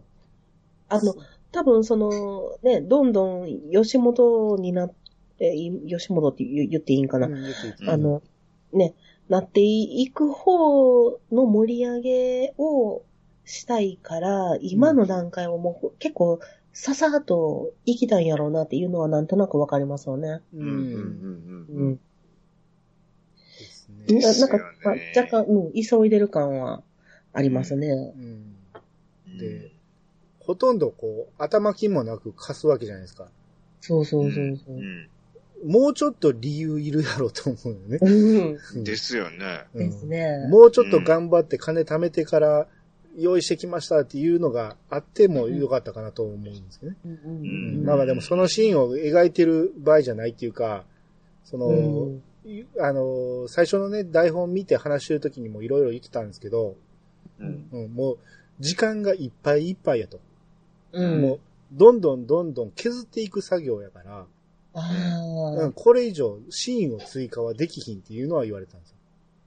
[0.90, 1.14] あの、
[1.52, 4.92] 多分その、ね、どんどん吉本になっ
[5.38, 7.26] て、い吉本って言言っていいんかな。
[7.26, 8.22] うん言っていいうんあの、
[8.72, 8.94] ね、
[9.28, 13.02] なっていく方の盛り上げを
[13.44, 16.40] したいから、今の段階はもう結構、
[16.72, 20.40] ささっと行きたいんやろうなっていうのはなんとなくわかりますよね。
[20.54, 20.58] う。
[20.58, 22.00] うん、うん、うん。
[24.08, 24.20] うん。
[24.20, 26.82] ななんか、ねまあ若干、うん、急いでる感は
[27.32, 27.88] ありますね。
[27.88, 28.56] うん。
[29.38, 29.72] で、
[30.40, 33.28] ほとんどこう、頭金もなく貸すわけじゃないですか。
[33.80, 34.80] そうそうそうそうう。
[34.80, 35.08] ん。
[35.64, 37.98] もうちょっと理由いるやろうと思うよね。
[38.00, 38.58] うん。
[38.76, 39.64] うんですよね。
[39.74, 40.48] うんですね。
[40.48, 42.66] もうちょっと頑張って金貯めてから
[43.16, 46.96] 用意してきましたっていうのがあってもよかったかなと思うんですよね。
[47.04, 47.46] うんうん
[47.78, 50.84] うんまあまあでもそのシーンを描いてる場合じゃないっていうか、
[51.44, 56.76] その、うんいあの、最初のね、台本見て話してる時にもいろいろ言ってたんですけど、
[57.38, 57.68] うん。
[57.72, 58.18] うん、もう
[58.60, 60.20] 時間がいっぱいいっぱいやと。
[60.92, 61.20] うん。
[61.20, 61.40] もう、
[61.72, 64.26] どんどんどんどん削っていく作業やから、
[64.80, 68.96] あうん、これ以上シーンを追加はできひんっていうのは言われたんですよ。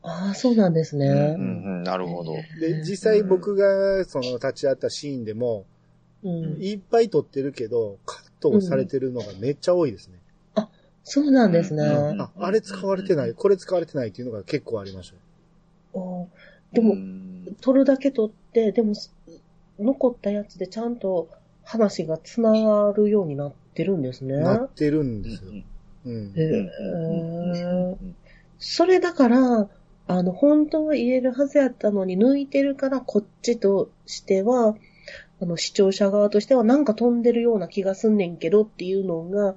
[0.04, 0.28] あ。
[0.28, 1.36] ああ、そうなんですうん、ね。
[1.38, 2.34] うん、なるほど。
[2.60, 5.66] で、実際僕がその立ち会ったシーンでも、
[6.24, 6.62] うん。
[6.62, 10.22] いっぱい撮ってるけど、カットをされてるのがめっちゃ多いですね。
[11.04, 11.84] そうなんですね。
[11.84, 16.28] うんあ、あれ使われてない、これ使われてないっていうのが結構ありましたよ。
[16.74, 19.14] あーでもう、ん撮るだけ撮って、でも、す
[19.80, 21.28] 残ったやつでちゃんと
[21.64, 24.38] 話が繋がるようになってるんですね。
[24.38, 25.52] なってるんうですよ。
[25.52, 25.64] ん
[26.06, 26.12] う
[28.02, 28.16] ん。
[28.60, 29.70] それだから、
[30.08, 34.76] あの、本当は入れるはずやったのに抜いてるから、こっちとしては、
[35.42, 39.56] あの、視聴者側としてはなんか飛んでるような気がすんねんけどっていうのが、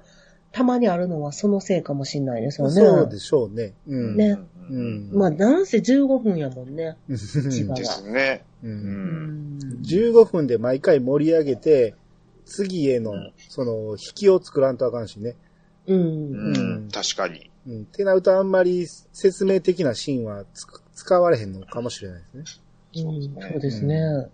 [0.51, 2.73] たまにあるのはそのせいかもしれないですよね。
[2.73, 3.73] そうでしょうね。
[3.87, 4.15] うん。
[4.15, 4.37] ね
[4.69, 5.09] うん。
[5.13, 6.97] まあ、なんせ15分やもんね。
[7.09, 8.43] 一番ですね。
[8.63, 8.67] う。
[8.67, 9.59] うんん。
[9.83, 11.95] 15分で毎回盛り上げて、
[12.45, 15.35] 次へのうん、その、引きを作らんとあかんしね。
[15.87, 15.97] うん。
[15.97, 16.51] う
[16.85, 16.89] ん。
[16.91, 17.49] 確かに。
[17.67, 17.81] うん。
[17.81, 22.39] ってなるとあんまり説明的なシーンはつ使われへんのかもしれないですね。
[22.39, 22.45] うん
[22.95, 24.29] そうですね。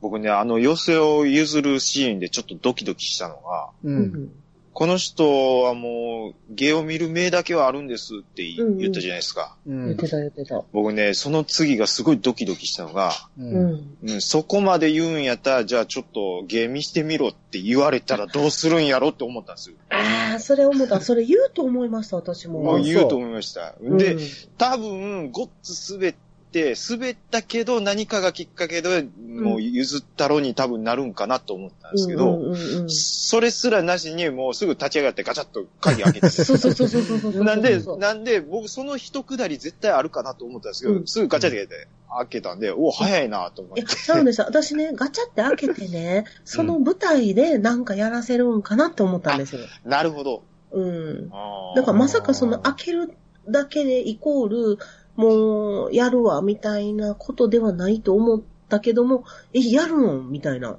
[0.00, 3.90] 僕ね、あの寄せを譲るシーンでちょっとドキドキしたのが、う。
[3.90, 4.32] うんん。
[4.80, 9.58] この人はもう、芸を見る目だけはあるんですって言ったじゃないですか。
[9.66, 10.62] うん言ってた言ってた。
[10.72, 13.44] 僕ね、その次がすごいドキドキしたのが、う。
[13.44, 13.96] うんん。
[14.04, 19.76] うん、そこまで言うんやったら、じゃあちょっと芸見してみろって言われたらどうするんやろって思ったんですよ。
[19.90, 20.98] ああ、それ思った。
[21.02, 22.62] それ言うと思いました、私も。
[22.62, 23.74] もう言うと思いました。
[23.82, 24.20] で、うん
[24.56, 36.28] 多分、ごっつ滑って、滑ったけど何かがきっかけで、もう譲ったろに多分なるんかなと思ったんですけど、うんうんうんうんそれすらなしにもうすぐ立ち上がってガチャッと鍵開けて。
[36.30, 37.44] そうそうそうそうそうそう。
[37.44, 43.88] なんでそう、なんで、僕その一くだり絶対あるかなと思ったんですけど、うんすぐガチャって開けたんで、お、早いなと思っていや、。
[43.88, 44.46] ちゃうんですよ。
[44.48, 49.60] 私ね、ガチャって開けてね、その舞台でなんかやらせるんかなって思ったんですよ。
[49.84, 50.42] なるほど。
[50.72, 51.28] うん。
[51.76, 53.12] だからまさかその開ける
[53.48, 54.78] だけでイコール、
[55.20, 60.22] もう、やるわ、みたいなことではないと思ったけども、え、やるの？
[60.22, 60.78] みたいな。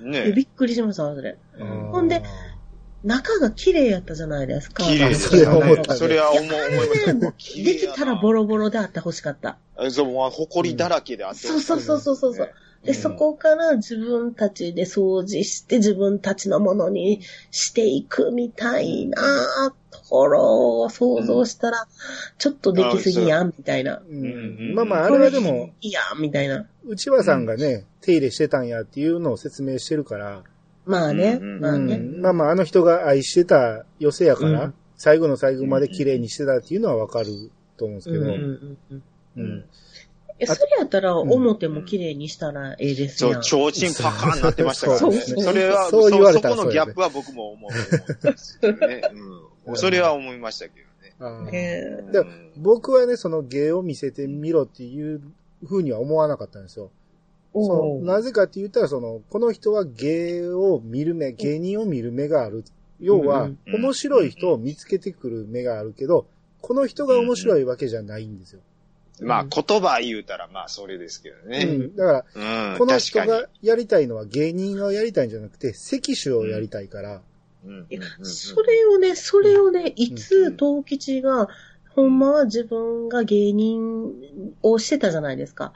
[0.00, 1.36] ねえびっくりしました、それ。
[1.58, 2.22] うんほんで、
[3.04, 4.84] 中が綺麗やったじゃないですか。
[4.84, 7.12] 綺麗それは思ったねそれは思う、いました。
[7.12, 9.58] ね綺できたらボロボロであってほしかった。
[9.76, 12.50] あそう、もう、埃だらけであってそうそうそうそうそうそう。
[12.84, 19.20] で、うんそこから自分たちで掃除して自分たちのものにしていくみたいな
[19.70, 19.76] と
[20.12, 21.88] ころを想像したら、
[22.36, 24.02] ちょっとできすぎやん、みたいな。
[24.06, 26.66] うんまあまあ、あれはでも、いやん、みたいな。
[26.86, 30.42] 内輪さんがね、手入れしてたんやっていうのを説明してるから、
[30.84, 31.96] まあね、まあね。
[31.96, 39.64] んまあまあ、あの人が愛してた寄せやから、うん最後の最後まで綺麗にしてたっていうのはわかると思うんですけど、うん
[40.38, 43.42] え、それやったら、表も綺麗にしたらええですそう、やん。
[43.42, 45.20] 提灯パカーンなってましたからね。
[45.20, 47.70] それは、そう言われたらそそこのギャップは僕も思う。
[48.88, 49.02] ね。
[49.12, 49.51] うん。
[49.74, 50.80] それは思いましたけ
[51.20, 52.02] どね。
[52.12, 55.22] でうん僕はね、その芸を見せてみろっていう
[55.64, 56.90] 風には思わなかったんですよ。
[57.54, 62.64] おそううなぜかって言ったら、その、この人は芸を見る目、芸人を見る目がある。
[63.00, 66.26] 要は、うん面白い人を見つけてくる目があるけど、
[66.60, 68.60] この人が面白いわけじゃないんですよ。
[69.20, 71.64] まあ、言葉言うたら、まあ、それですけどうね。
[71.64, 71.94] ん。
[71.96, 72.78] だから、うん。
[72.78, 77.14] この人がやりたいのは芸人がやりたいんじゃなくて、関手をやりたいから、に。
[77.16, 77.20] うん
[78.22, 81.48] それをね、それをね、いつ、東吉が、
[81.94, 84.24] ほんまは自分が芸人
[84.62, 85.74] をしてたじゃないですか。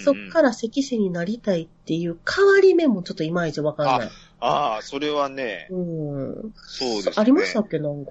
[0.00, 4.08] そっから関士になりたいっていう変わり目もちょっといまいちわかんない。
[4.40, 6.54] ああ、それはね、うん。
[6.56, 7.14] そうですね。
[7.16, 8.10] ありましたっけなんか。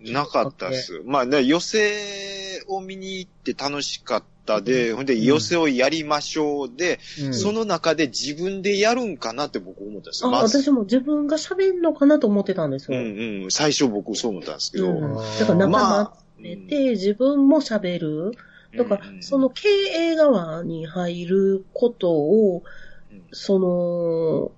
[0.00, 1.02] なかったっす。
[1.04, 10.32] まあね、寄せを見に行って楽しかったで、ほんで、寄せをやりましょうで、うんその中で自分でやるんかなって僕思ったんですあ、よ。
[10.32, 10.62] まず。
[10.62, 12.98] 私も自分が喋んのかなと思ってたんですよ。
[12.98, 13.50] うんうん。
[13.50, 14.90] 最初僕そう思ったんですけど。
[14.90, 18.32] うんだから仲間まあ、でて、自分も喋る。
[18.76, 22.62] だからうんう、んその経営側に入ることを、
[23.10, 24.52] うんその、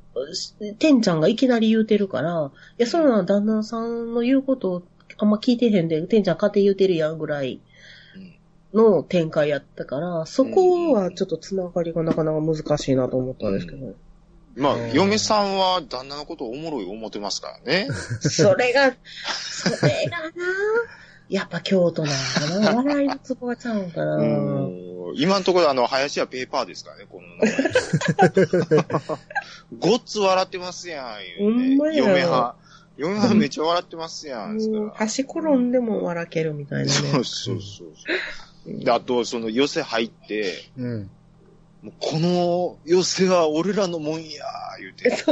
[0.78, 4.82] てんちゃんがいきなり言うてるから、いや、そんな旦那さんの言うことを
[5.20, 7.60] あんま聞いてへんで、てんちゃん勝手に言うてるやんぐらい
[8.72, 13.94] の展開やったから、そこはちょっとつながりがなかなか難しいなと思ったんですけど。
[14.56, 17.88] まあ、うん嫁さんは旦那のことをおもろい思ってますからね。
[18.20, 20.30] それが、それがな、
[21.28, 22.74] やっぱ京都なんかな。
[22.76, 24.16] 笑いのツボがちゃうんかな。
[24.16, 27.52] うん今のところ、あの、林はペーパーですからね、この名
[28.68, 29.18] 前。
[29.90, 32.54] ごっつ笑ってますやん、ねほんまや嫁は。
[33.00, 36.90] 嫁はめっちゃ笑ってますやん、端転んでも笑けるみたいなね。
[36.90, 38.84] そうそうそうそう。
[38.84, 41.10] で、あと、その寄せ入って、うん。
[41.82, 44.44] もうこの寄せは俺らのもんや、
[44.78, 45.24] 言うて、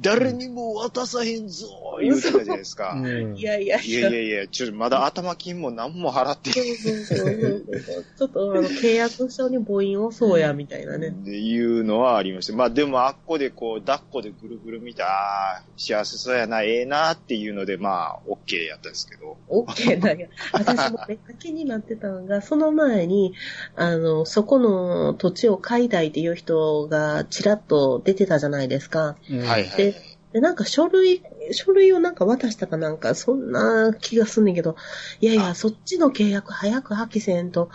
[0.00, 1.68] 誰にも渡さへんぞ、
[2.02, 2.92] 言うてたじゃないですか。
[2.92, 4.00] うんいやいやいいや。
[4.00, 11.08] やいやいや、ちょっとまだ頭金も何も払ってそうそうそうそうちょっとあの契約書に母音をそうやみたいなね。
[11.08, 12.54] っていうのはありました。
[12.54, 19.38] まあでもあっこでこう、抱っこでぐるぐる見た、あー幸せそうやな、ええなっていうので、まあ、オッケーやったんですけど。
[19.48, 20.30] オッケーだけど。
[20.52, 23.34] 私もめっちゃ気になってたのが、その前に、
[23.76, 29.16] あの、そこの土地を買いたいっていう人がちらっと出てたじゃないですか。
[29.30, 29.76] うんはいはい。
[29.76, 29.94] で
[30.32, 34.76] で、なんか書類、書類をなんか渡したかなんか、そんな気がすんねんけど、
[35.20, 37.68] いやいや、そっちの契約早く破棄せんと、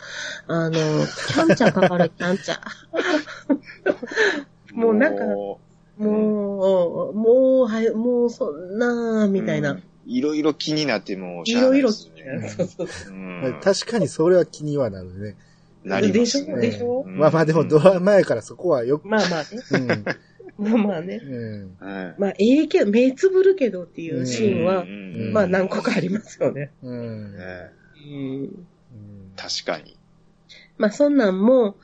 [0.47, 4.73] あの、キャンチャーかかる、キャンチャー。
[4.73, 5.59] もうなんかも
[5.97, 9.71] もう、もう、はい、もうそんな、うみたいな。
[9.71, 15.35] うんいろいろ気になってもういろいろ、しゃあないですねそうそううん確かにそれは気にはなるね。
[15.85, 16.55] なりますね。
[16.55, 16.61] でしょ？
[16.61, 17.03] でしょ？
[17.05, 19.47] うんまあまあでもドラマやからそこはよく、まあまあね。
[19.71, 20.05] うん。
[20.57, 21.21] まあまあね。
[22.17, 26.71] まあ、ええけど、目つぶるけどっていうシーンは、うんまあ何個かありますよね。
[26.81, 27.35] うん。
[29.35, 29.97] 確かに。
[30.77, 31.75] まあそんなんも、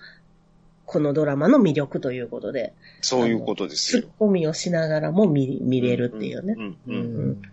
[0.85, 4.09] このドラマの魅力ということで、そういうことですツッよ。
[4.19, 6.55] コミをしながらも見見れるっていうね。
[6.57, 6.65] うん。
[6.65, 7.41] ううんん。
[7.41, 7.47] で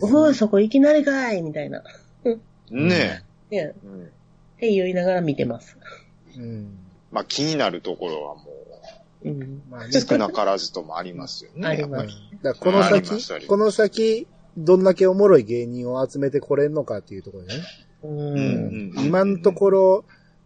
[0.00, 1.82] すおい、そこいきなりかいみたいな。
[2.24, 2.38] ね
[2.70, 3.74] ねえ。
[4.62, 5.76] うんって言いながら見てます。
[6.36, 6.78] うん。
[7.12, 8.54] まあ気になるところはも
[9.24, 9.62] うん。
[9.70, 11.66] まあねう、少なからずともありますよね。
[11.66, 17.62] ありますやっぱりだからこの先、すこの先、どんだけおもろい芸人を集めてこれんのかっていうところでね。
[18.02, 18.08] う。
[18.08, 20.04] うんん今のところ、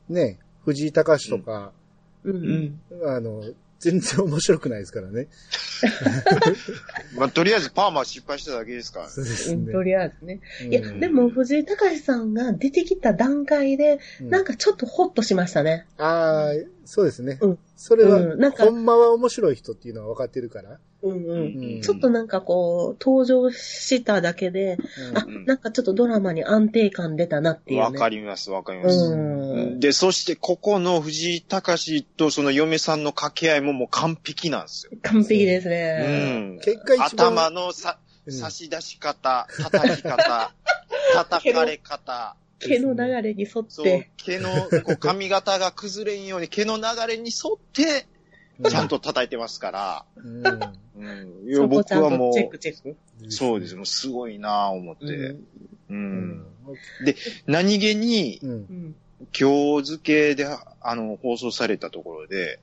[0.08, 1.72] ね、藤井隆とか、
[2.24, 2.80] うん。
[2.92, 3.10] うん。
[3.10, 3.42] あの、
[3.80, 5.28] 全然面白くないですからね。
[7.16, 9.30] まあとりあえずパーマ失敗しただけですからそうね。
[9.30, 9.72] ですね。
[9.72, 10.40] とりあえずね。
[10.64, 15.86] うんいや、でも藤井隆さんが出てきた段階で、うんなんかちょっとホッとしましたね。
[15.96, 16.52] ああ、
[16.84, 17.38] そうですね。
[17.40, 20.80] うんそれは、うんなんかほんまは面白い人っていうのは分かってるから。
[21.02, 21.74] うんうん。
[21.74, 24.78] うんちょっとなんかこう、登場しただけで、
[25.14, 27.98] あうん、なんかちょっとドラマに安定感出たなっていうわね。
[28.00, 28.96] かります、わかります。
[28.98, 29.80] うん。
[29.80, 34.92] で、そしてここの藤井隆とその嫁さんの掛け合いももう完璧なんですよ。
[35.02, 36.56] 完璧ですうね。
[36.56, 36.58] ん。
[36.58, 40.52] 結果一番頭のさ、うん差し出し方、叩き方、
[41.14, 44.48] 叩かれ方、毛の流れに沿っそうて、、毛の、
[44.84, 48.06] こう髪型が崩れんように毛の流れに沿って、
[48.68, 50.44] ちゃんと叩いてますから、うん。
[50.44, 51.48] うん。
[51.48, 52.96] いや、僕はもとチェックチェック。
[53.22, 53.76] う、そうです。
[53.76, 55.04] もうすごいなぁ思って。
[55.04, 55.44] うんう。
[55.90, 56.46] うんん。
[57.46, 58.40] 何気に。
[59.38, 60.46] 今日付けで、
[60.80, 62.60] あの、放送されたところで。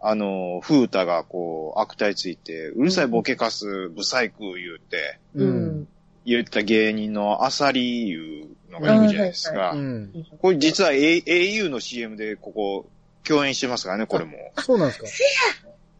[0.00, 5.88] あの、風太がこう、悪態ついて、うるさいボケかす、ブサイク言うて、ううんん。
[6.28, 9.76] 言った芸人のアサリいうのがいるじゃないですあかう。
[9.76, 10.12] ん。
[10.40, 12.86] これ実は A- au の CM でここ、
[13.24, 14.32] 共演してますからね、これも。
[14.58, 15.00] そうなんです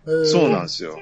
[0.06, 0.24] か？
[0.24, 0.98] そうなんでですよ。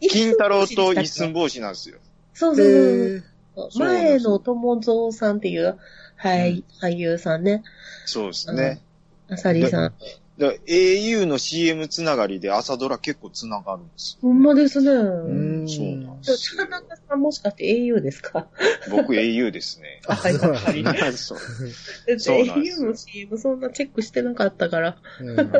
[0.00, 1.98] 金金太郎と一寸法師なんですよ。
[2.32, 3.24] そうすそ
[3.66, 5.78] う前の友蔵さんっていう、
[6.16, 7.62] はい、俳優さんね。
[8.06, 8.80] そうですね。
[9.28, 9.94] あさりさん。
[10.38, 14.90] だから au の CM つながりで朝ドラ結構つながるんですほんまですね。
[14.90, 15.02] うよ。
[15.62, 15.68] ん。
[15.68, 16.70] そうなんですよ田。
[16.70, 18.46] 中さんもしかして au ですか？
[18.90, 20.02] 僕 au ですね。
[20.06, 21.12] あ、 そうなんですね。
[21.16, 24.96] そうだってそうなんです au の CM そんなチェックしてなかったから。
[25.20, 25.36] うん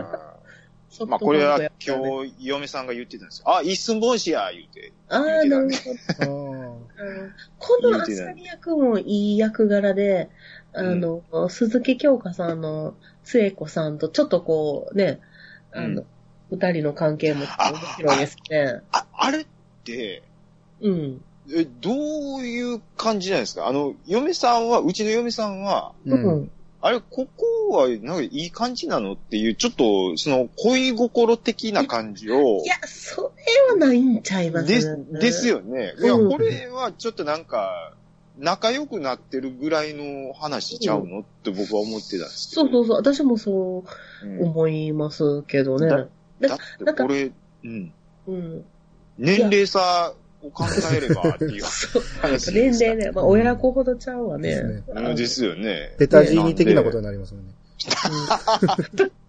[1.09, 3.55] まあこれは今日嫁さんが言ってたんですよ。
[3.55, 4.93] あ、一寸法師や言うて。
[5.09, 5.69] ああ、なる
[6.19, 6.87] ほど。
[7.59, 10.31] このあさり役もいい役柄で、
[10.73, 12.95] あの、鈴木京香さんの
[13.27, 15.21] 末子さんとちょっとこうね、
[15.73, 16.05] あの、
[16.51, 17.49] 二人の関係も面
[17.99, 18.81] 白いですね。
[18.93, 19.47] あ、あれっ
[19.85, 20.23] て、
[20.81, 21.21] うん。
[21.55, 21.95] え、どう
[22.45, 23.67] いう感じなんですか？
[23.67, 26.15] あの、嫁さんは、うちの嫁さんは、う。
[26.15, 26.51] うんん。
[26.81, 33.33] あれ、ここは、なんかいい感じなのっていう、ちょっと、その、恋心的な感じをい、や、そ
[33.69, 35.21] れはないんちゃいますでね。
[35.21, 35.49] です。
[35.49, 35.95] よね。
[36.01, 37.73] いや、うんこれはちょっとなんか、
[38.39, 42.63] 仲良くなってるぐらいの話ちゃうのって僕は思ってたんですけど。
[42.63, 42.97] そうそうそう。
[42.97, 43.85] 私もそ
[44.23, 45.89] ううん思いますけどね。
[45.89, 46.09] だだ
[46.85, 47.31] だってこれ、
[47.65, 47.93] うん。
[48.27, 48.65] うん。
[49.19, 52.03] 年齢差を考えればっていう そう。
[52.21, 52.85] 話年ですか？
[52.87, 53.11] 齢ね。
[53.13, 54.49] まあ、親子ほどちゃうわね。
[54.51, 55.95] ですねうんですよね。
[55.99, 57.53] ペタジーニ的なことになりますもんね。
[58.99, 59.11] うん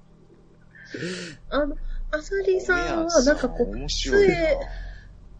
[1.49, 1.75] あの、
[2.11, 3.87] あさりさんは、なんかこう、面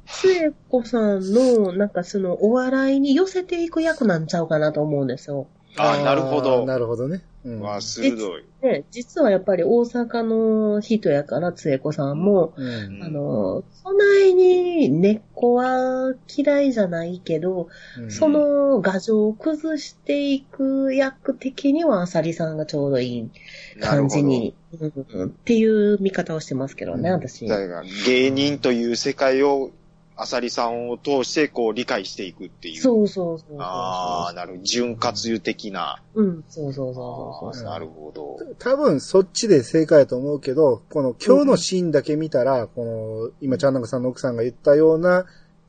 [0.08, 0.41] 白いな。
[0.41, 5.48] 末子さんの、なんかその、お笑いに寄せていく役なんちゃうかなと思うんですよ。
[5.80, 7.24] あなるほどなるほどね。
[7.46, 7.62] うん。
[7.62, 8.43] わあ、鋭い。
[8.62, 23.32] で、実はやっぱり大阪の人やから、末子さんも、うんあの、そないに根っこは嫌いじゃないけど、うんその画像を崩していく役的には、あさりさんがちょうどいい
[23.80, 27.48] 感じに、うんうんっていう見方をしてますけどね、うん私。
[27.48, 29.72] だから芸人という世界を、
[30.20, 32.82] あさりさんを通してこう理解していくっていう。
[32.82, 33.58] そうそうそうそう。
[33.60, 34.64] ああ、なるほど。
[34.64, 36.02] 潤滑油的な。
[36.16, 37.64] うん、そうそうそうそうそう。
[37.66, 38.40] なるほど。
[38.58, 42.84] 多分そっちで正解だと思うけど、この今日のシーンだけ見たら、こ
[43.32, 45.26] の、今、ちゃんなかさんの奥さんが言ったような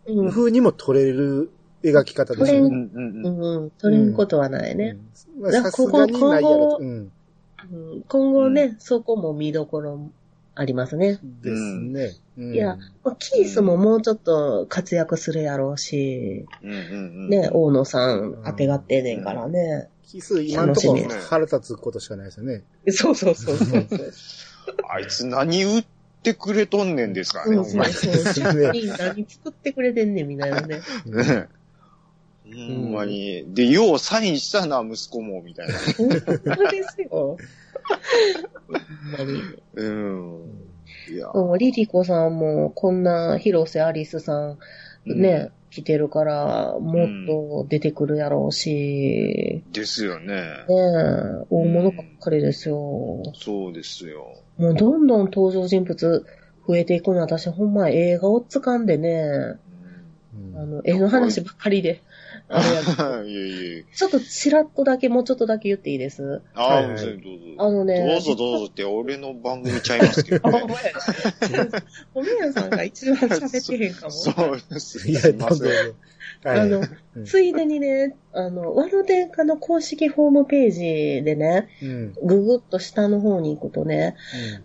[0.08, 1.50] うん、風にも撮れる
[1.82, 2.60] 描き方ですね。
[2.60, 3.30] んうんう。
[3.30, 4.96] ん、うん、取れることはないね。
[5.36, 6.78] うんまあさすがにないやろと。
[6.80, 7.12] うん。
[7.70, 10.10] うん、今後ね、そこも見どころ
[10.58, 11.20] ありますね。
[11.22, 12.16] ですね。
[12.36, 16.82] うんいやまあキースももうちょっと活躍するやろうし、うんうんう
[17.26, 17.28] ん。
[17.28, 19.88] ね、大野さん当てがってんねんからね。
[20.02, 22.64] キス、今のところ腹立つことしかないですよね。
[22.88, 24.12] そうそうそうそうそう。
[24.90, 25.84] あいつ何売っ
[26.24, 27.92] てくれとんねんですからね、うんほんまに。
[27.92, 30.80] そうそう何 何作ってくれてんねんみたいなね。
[31.06, 31.48] ね
[32.54, 33.44] ほんまに。
[33.54, 35.74] で、ようサインしたな、息子も、みたいな。
[35.96, 36.08] 本
[36.56, 37.08] 当ですよ。
[37.10, 37.38] ほん
[39.18, 39.42] まに。
[39.74, 40.68] うん。
[41.12, 41.28] いや。
[41.32, 44.58] もうリリコさんもこんな広瀬アリスさん
[45.06, 50.26] ね、来てるから、もっと出てくるやろうし、ですよね。
[50.26, 53.22] ねえ、大物ばっかりですよ。
[53.34, 54.36] そうですよ。
[54.56, 56.24] もうどんどん登場人物
[56.66, 59.58] 増えていくの私ほんま映画をつかんでね、
[60.34, 62.02] うんあの、絵の話ばっかりで、
[62.48, 66.42] あれやけど いやいやちょっとちらっとだけ、もうちょっとだけ言っていいです？
[66.54, 67.18] ああ、はいはいどうぞ。
[67.58, 70.60] あのねどうぞどうぞって俺の番組ちゃいますけどあ、ね。
[72.14, 74.10] おみやさんが一番喋ってへんかも。
[74.10, 75.08] そうです。
[75.08, 75.68] いや、すいません。。
[76.44, 80.80] はいあのうんついでにね、あの、ワロテンカの公式ホームページ
[81.24, 82.12] でね、うん。
[82.22, 84.14] ぐぐっと下の方に行くとね、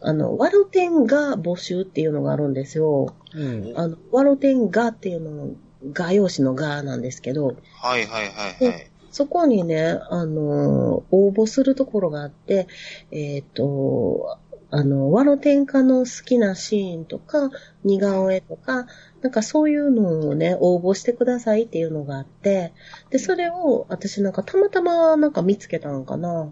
[0.01, 3.15] あの、ワロテンが募集っていうのがあるんですよ。
[3.33, 3.73] うん。
[3.75, 5.55] あの、ワロテンがっていうの、
[5.91, 8.91] 画用紙の画なんですけど、はいはいはいはい。
[9.11, 12.67] そこにね、あの、応募するところがあって、
[13.11, 14.39] えっ、と、
[14.71, 17.51] あの、ワロテンカの好きなシーンとか、
[17.83, 18.87] 似顔絵とか、
[19.21, 22.73] なんかそういうのをね、応募してくださいっていうのがあって、
[23.11, 26.51] で、それを私なんかたまたまなんか見つけたのかな。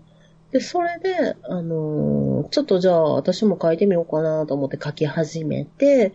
[0.52, 6.14] で、それで、あのーちょっとじゃあ私も書いてみようかなと思って書き始めて、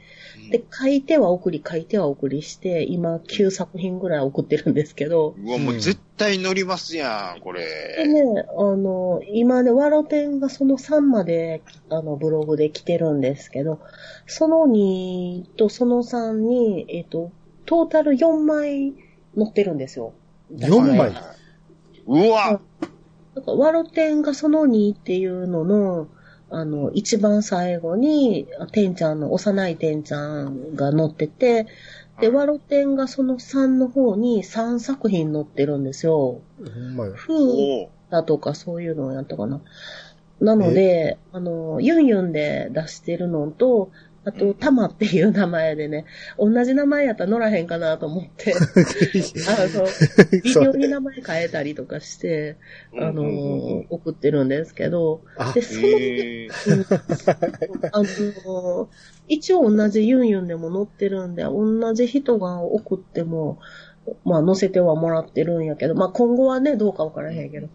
[0.50, 7.60] で、書いては送り、書いては送りして、今9作品ぐらい送ってるんですけど、うわ、もう絶対乗りますやん、こで
[7.96, 8.06] れ。
[8.06, 13.80] ね、あの、今ね、ワロテンがその3まで、あの、ブログで来てるんですけど、
[14.26, 17.32] その2とその3に、えっ、と、
[17.64, 18.94] トータル4枚
[19.36, 20.12] 載ってるんですよ。
[20.52, 21.12] 4枚？
[22.06, 22.60] うわ
[23.36, 26.08] だからワロテンがその2っていうのの、
[26.48, 31.66] あの、一番最後に、てんちゃんの、幼いてんちゃんが載ってて、
[32.18, 36.40] で、ワロテンがその3の方に3作品載ってるんですよ。
[36.58, 37.12] ほんまや。
[37.12, 39.60] フーおうだとかそういうのをやったかな。
[40.40, 43.90] なので、あの、ユンユンで出してるのと、
[44.26, 46.04] あと、タマっていう名前でね、
[46.36, 48.58] 同じ名前やったら乗らへんかなと思って、 あ
[49.72, 49.86] の、
[50.42, 52.56] 微妙に名前変えたりとかして、
[52.98, 56.84] あの、送ってるんですけど、あで、、その、
[57.92, 58.88] あの、
[59.28, 63.60] 一応同じユンユンでも載ってるんで、同じ人が送っても、
[64.24, 67.68] まあ載せてはもらってるんやけど、まあ今後はね、どうかわからへんけど。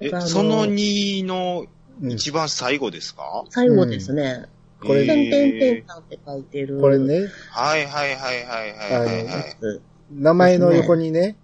[0.00, 1.64] えその2の
[2.02, 3.44] うん一番最後ですか？
[3.48, 4.44] 最後ですね。
[4.80, 6.80] これてんてんてんって書いてる。
[6.80, 6.98] これ。
[6.98, 9.80] ね、はいはいはいはいはい。
[10.10, 11.36] 名前の横にね、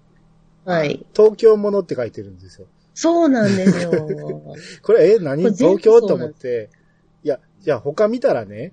[0.64, 1.04] はい。
[1.14, 2.66] 東京ものって書いてるんですよ。
[2.94, 3.90] そうなんですよ。
[4.82, 6.70] これ、え、何東京と思って、
[7.24, 8.72] いや、じゃあ他見たらね、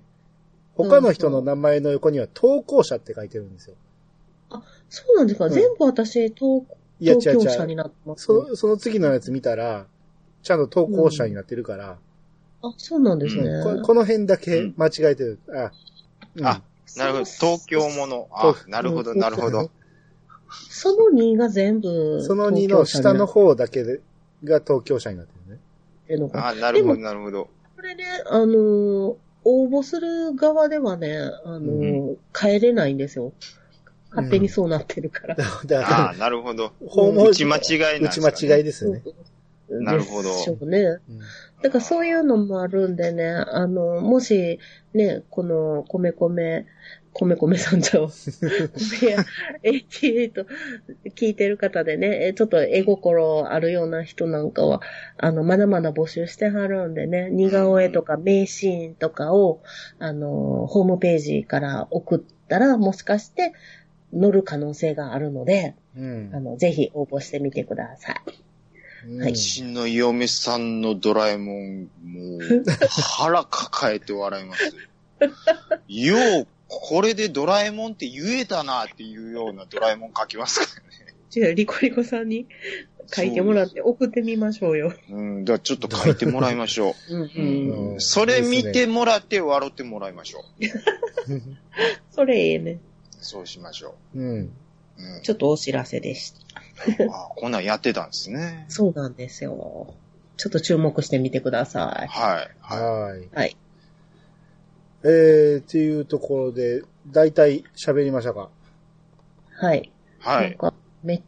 [0.74, 3.76] 他の人の名前の横には投稿者って書いてるんですよ。
[4.50, 5.48] あそうなんですか。
[5.48, 6.64] 全部私、東
[7.00, 7.44] いや、違東う違う。
[7.44, 8.24] 京社になってます。
[8.24, 9.86] そその次のやつ見たら、
[10.42, 11.98] ちゃんと投稿者になってるから、
[12.62, 13.62] あ、そうなんですね。
[13.62, 15.38] ここの辺だけ間違えてる。
[15.54, 15.72] あ、
[16.36, 16.62] うんあ
[16.96, 17.24] なるほど。
[17.24, 18.28] 東京もの。
[18.32, 19.70] あ、なるほど、なるほど。
[20.68, 24.00] その2が全部、その2の下の方だけで
[24.42, 25.60] が東京者になってるね。
[26.04, 26.48] っていうのか。
[26.48, 27.48] あ、なるほど、でなるほど。
[27.76, 33.32] これね、あのー応募する側ではね、あのー変えれないんですよ。
[34.10, 35.34] 勝手にそうなってるから。
[35.36, 36.72] だからあ、なるほど。
[36.86, 38.48] 訪問打ち間違いなん打ちですか、ね。
[38.48, 39.02] 間違いですね。
[39.70, 40.78] なるほどでしょうね。
[40.78, 41.00] うん
[41.62, 44.58] だからそういうのもあるんでね、あの、もし、
[44.94, 46.66] ね、この、米米、
[47.12, 48.08] 米米さんじゃん。
[48.08, 49.24] 米や
[49.62, 50.46] 88
[51.14, 54.80] 聞いてる方でね、えちょっと絵心あるような人なんかは、
[55.18, 59.60] あの、まだまだ募集してはるんでね、似顔絵とか名シーンとかを、
[59.98, 63.52] あの、ホームページから送ったら、もしかして、
[64.12, 68.16] 乗る可能性があるので、うんあの、ぜひ応募してみてください。
[69.06, 74.74] うんはいの嫁さんのドラえもん、もう、腹抱えて笑います。
[75.88, 80.82] よう、これでドラえもんって言えたなっていうようなドラえもん書きますか
[81.30, 82.46] じゃあ、リコリコさんに
[83.12, 84.90] 書いてもらって送ってみましょうよ。
[84.90, 85.02] らね。
[85.10, 87.30] うん、だからちょっと書いてもらいましょうんう。
[87.36, 87.92] うん。
[87.94, 91.34] うんそれ見てもらって笑ってもらいましょう。
[92.10, 92.78] それええね。
[93.20, 94.22] そうしましょうん。
[94.22, 94.50] う。
[94.98, 96.38] うんちょっとお知らせでした。
[97.12, 98.66] あこんなんやってたんですね。
[98.68, 99.94] そうなんですよ。
[100.36, 102.08] ちょっと注目してみてくださはい。
[102.60, 103.22] ははい。
[103.22, 103.28] い。
[103.34, 103.56] はい。
[105.02, 108.48] えー、っていうところで、だいたい喋りましたか？
[109.52, 109.78] はい。
[109.78, 109.92] い。
[110.20, 110.50] はい。
[110.50, 111.22] なんか、めっ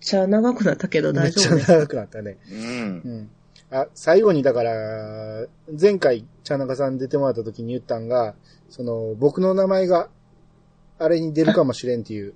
[0.00, 1.72] ちゃ長くなったけどめっちゃ大丈夫です。
[1.72, 2.36] 長くなったね。
[2.50, 3.08] うんう。
[3.08, 3.30] ん。
[3.70, 5.46] あ、最後にだから、
[5.80, 8.34] 前回、茶中さん出てもらった時に言ったんが、
[8.70, 10.08] その、僕の名前が、
[10.98, 12.34] あれに出るかもしれんっていう、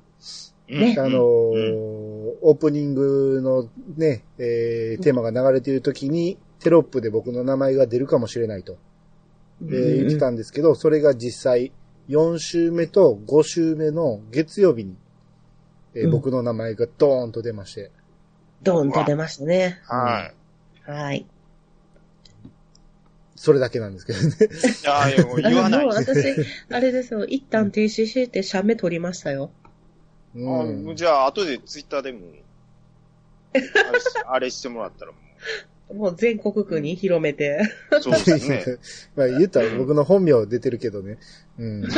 [0.69, 2.12] ねあのー
[2.43, 8.79] オープニングのね、えーテーマが流れている時に、テロップで僕の名前が出るかもしれないと、
[9.63, 11.73] えー言ってたんですけど、それが実際、
[12.09, 14.97] 4週目と5週目の月曜日に、
[15.95, 17.91] えーうん僕の名前がドーンと出まして、
[18.63, 19.81] ドーンと出ましたね。
[19.85, 20.33] は
[20.87, 20.91] い。
[20.91, 21.27] はい。
[23.35, 24.37] それだけなんですけどね。
[24.87, 25.95] ああ、いや、もう言わないあのもう。
[25.97, 26.33] 私、
[26.71, 29.51] あれですよ、一旦停止して、写メ撮りましたよ。
[30.35, 32.21] うんあじゃあ、後でツイッターでも、
[33.55, 33.59] あ
[33.93, 35.19] れし あれしてもらったらも
[35.95, 37.61] もう全国区に広めて。
[37.91, 38.65] う、そうですね。
[39.15, 41.19] まあ言ったら僕の本名出てるけどね。
[41.59, 41.85] うん。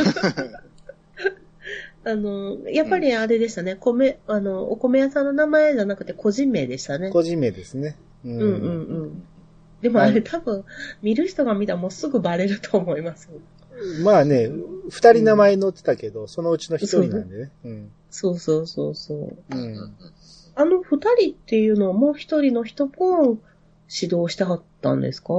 [2.07, 3.76] あの、やっぱりあれでしたね。
[3.76, 7.11] 米、あの、お米屋さんの名前じゃなくて個人名でしたね。
[7.11, 7.97] 個人名ですね。
[8.24, 8.49] ううんうんう
[9.07, 9.22] ん。
[9.80, 10.64] でもあはいれ多分、
[11.03, 13.30] 見る人が見たらもうすぐバレると思います。
[14.03, 14.51] まあね、
[14.91, 17.51] 二人名前載ってたけど、そのうちの一人なんでね。
[17.64, 17.91] うん。
[18.11, 19.37] そうそうそうそう。
[19.51, 19.95] うん。
[20.55, 23.39] あの二人っていうのはもう一人の人も
[23.93, 25.35] 指導してはったんですか？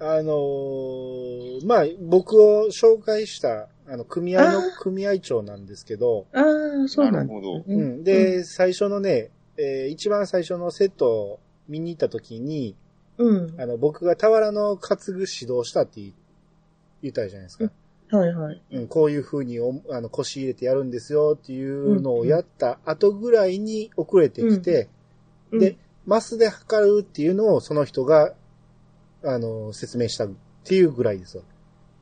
[0.00, 7.64] あのーまあ、僕を紹介した、あの、組合のあ組合長なんですけど、ああ、そうなんですなるほど。
[7.66, 7.76] うね。
[7.76, 8.04] ん。
[8.04, 12.76] で、最初のね、えー一番最初のセットを見に行った時に、
[13.18, 13.60] うん。
[13.60, 16.12] あの、僕が俵の担ぐ指導したって言
[17.02, 17.70] 言ったじゃないですか。
[18.10, 18.62] はいはい。
[18.72, 24.98] うん、こういう風におあの腰入れてやるんですよっていうのをやった後ぐらいに遅れてきて、うん
[25.60, 28.34] で、マスで測るっていうのをその人が、
[29.24, 30.30] あの、説明したっ
[30.64, 31.42] ていうぐらいですよ。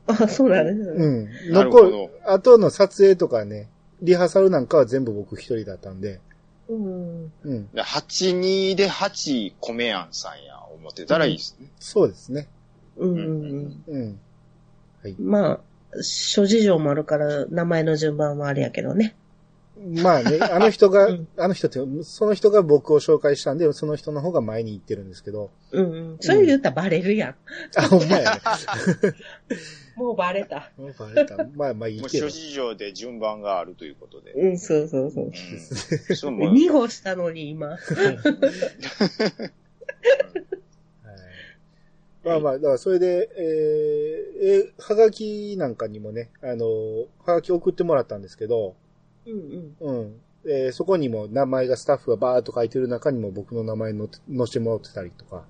[0.07, 1.05] あ、そうなんですね。
[1.05, 1.53] うん。
[1.53, 3.69] なるほど残る、後の撮影とかね、
[4.01, 6.19] リハーサルなんかは全部僕一人だったんで、
[6.69, 7.31] うん。
[7.43, 7.69] うん。
[7.71, 11.67] で82で8米やんさんや、思ってたらいいですね。
[11.79, 12.47] そうですね。
[12.97, 14.19] うんうんうん。
[15.03, 15.15] うん。
[15.19, 15.59] まあ、
[16.01, 19.15] 諸事情もあるから名前の順番はあれやけどね。
[19.79, 26.17] まあね、 あの人が、うんあの人って、その人が僕を紹介したんで、その人の方が前に行ってるんですけど、うんうん。
[26.19, 27.35] それ言ったらバレるやん。
[27.75, 28.41] あ、ほんまやね。
[29.95, 30.71] もうバレた。
[30.77, 31.37] もうバレた。
[31.55, 32.29] まあまあいいけど諸。
[32.29, 34.31] 事情で順番があるということで。
[34.33, 35.25] うん、そうそうそう。
[35.25, 36.15] うん。
[36.15, 37.77] そうもう2号したのに今。
[42.27, 46.65] はいまあまあ、だからそれで、えー、えーはがきなんかにもね、あの、
[47.25, 48.75] はがき送ってもらったんですけど、
[49.25, 49.97] うんうん。
[49.97, 50.21] うん。
[50.45, 55.45] えーそこにも名前がスタッフがバーっと書いてる中にも僕の名前載って載せてもらってたりとか。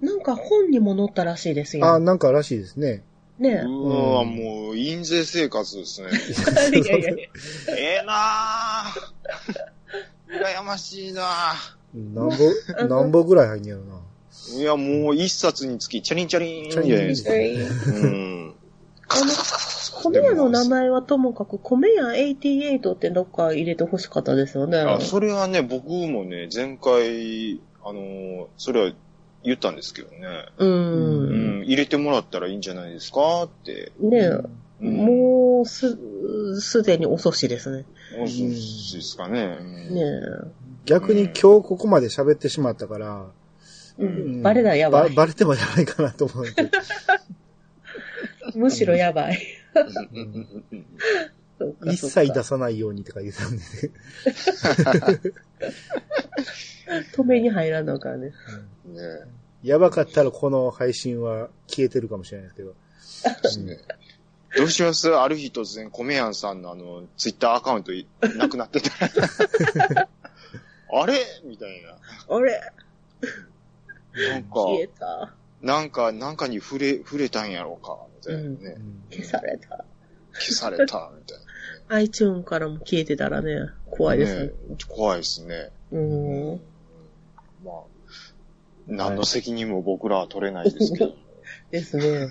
[0.00, 1.86] なんか本にも載ったらしいですよ。
[1.86, 3.02] あ、なんからしいですね。
[3.38, 6.08] ねうわもう、印税生活ですね。
[6.72, 6.78] え。
[6.80, 7.28] いやいやいや。
[7.76, 9.20] ええなぁ。
[10.30, 11.52] 羨ましいな
[11.94, 13.99] 何本、何本ぐらい入んねやろな。
[14.52, 14.60] ぁ。
[14.60, 17.34] いや、もう一冊につき、チャリンチャリンじゃないですか。
[17.34, 18.54] えうん。
[19.08, 19.32] あの、
[20.02, 24.78] 米屋の名前はともかく、米屋88ってどっか入れてほしかったですよね。
[24.78, 28.92] あ、それはね、僕もね、前回、あのーそれは
[29.42, 30.18] 言ったんですけどね。
[30.58, 30.66] う。
[30.66, 33.92] うんん、入れてもらったらいいんじゃないですかって。
[34.00, 34.26] ねえ。
[34.82, 35.98] うんもう、す、
[36.60, 37.84] すでに遅しですね。
[38.16, 38.56] そうで
[39.02, 39.58] すかね。
[39.60, 40.02] うんね
[40.86, 43.39] 逆に今日ここまで喋ってしまったから、え。
[44.00, 44.04] う。
[44.04, 44.40] うん。
[44.40, 45.10] んバレたらやばい。
[45.10, 46.70] バレてもやばいかなと思うけど。
[48.54, 49.38] むしろやばい。
[51.84, 53.56] 一切出さないようにとか言ってたん。
[53.56, 53.62] でね。
[57.12, 58.20] 止めに入らなあかん。
[58.20, 58.28] ね。
[58.28, 58.32] ね
[59.62, 62.74] やばかったらこの配信は消えてるかもしれないですけど。
[63.64, 63.78] ね
[64.56, 66.34] どうしますある日突然、米やん。
[66.34, 66.62] さん。
[66.62, 68.90] のあの、ツイッターアカウントいなくなってた
[69.94, 70.08] ら。
[70.92, 71.68] あれみたい
[72.28, 72.60] あれ
[74.28, 74.34] な。
[74.34, 75.34] なんか、消えた。
[75.62, 78.76] なんか、なんかに触れ、触れたんやろうか、みたいなね。
[78.76, 79.84] うん消された。
[80.32, 81.38] 消された、みたい
[82.06, 84.16] iTune からも消えてたらね、怖な。
[84.16, 84.46] いですね。
[84.46, 84.52] ね
[84.88, 85.70] 怖いですね。
[85.90, 86.60] うん。
[87.64, 87.74] まあ、
[88.86, 91.14] 何の責任も僕らは取れないですけど。
[91.70, 92.28] ですね。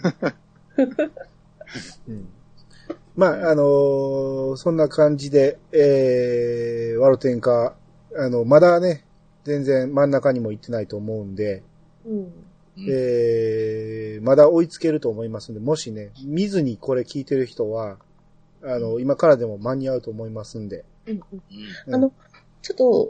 [2.08, 2.30] うん
[3.16, 7.76] まあ、あのーそんな感じで、えー、ワロテンカ、
[8.16, 9.04] あの、まだね、
[9.44, 11.62] 全然真ん中にも行ってないと思うんで、
[12.10, 12.18] うん。
[12.18, 17.98] うんえー、まだ追いつけると思いますんで、もしね、見ずにこれ聞いてる人は、
[18.64, 20.86] あの、今からでも間に合うと思いますんで。
[21.06, 21.14] うん。
[21.14, 21.42] うん。
[21.88, 21.96] うん。
[21.96, 22.14] あの、
[22.62, 23.08] ちょっと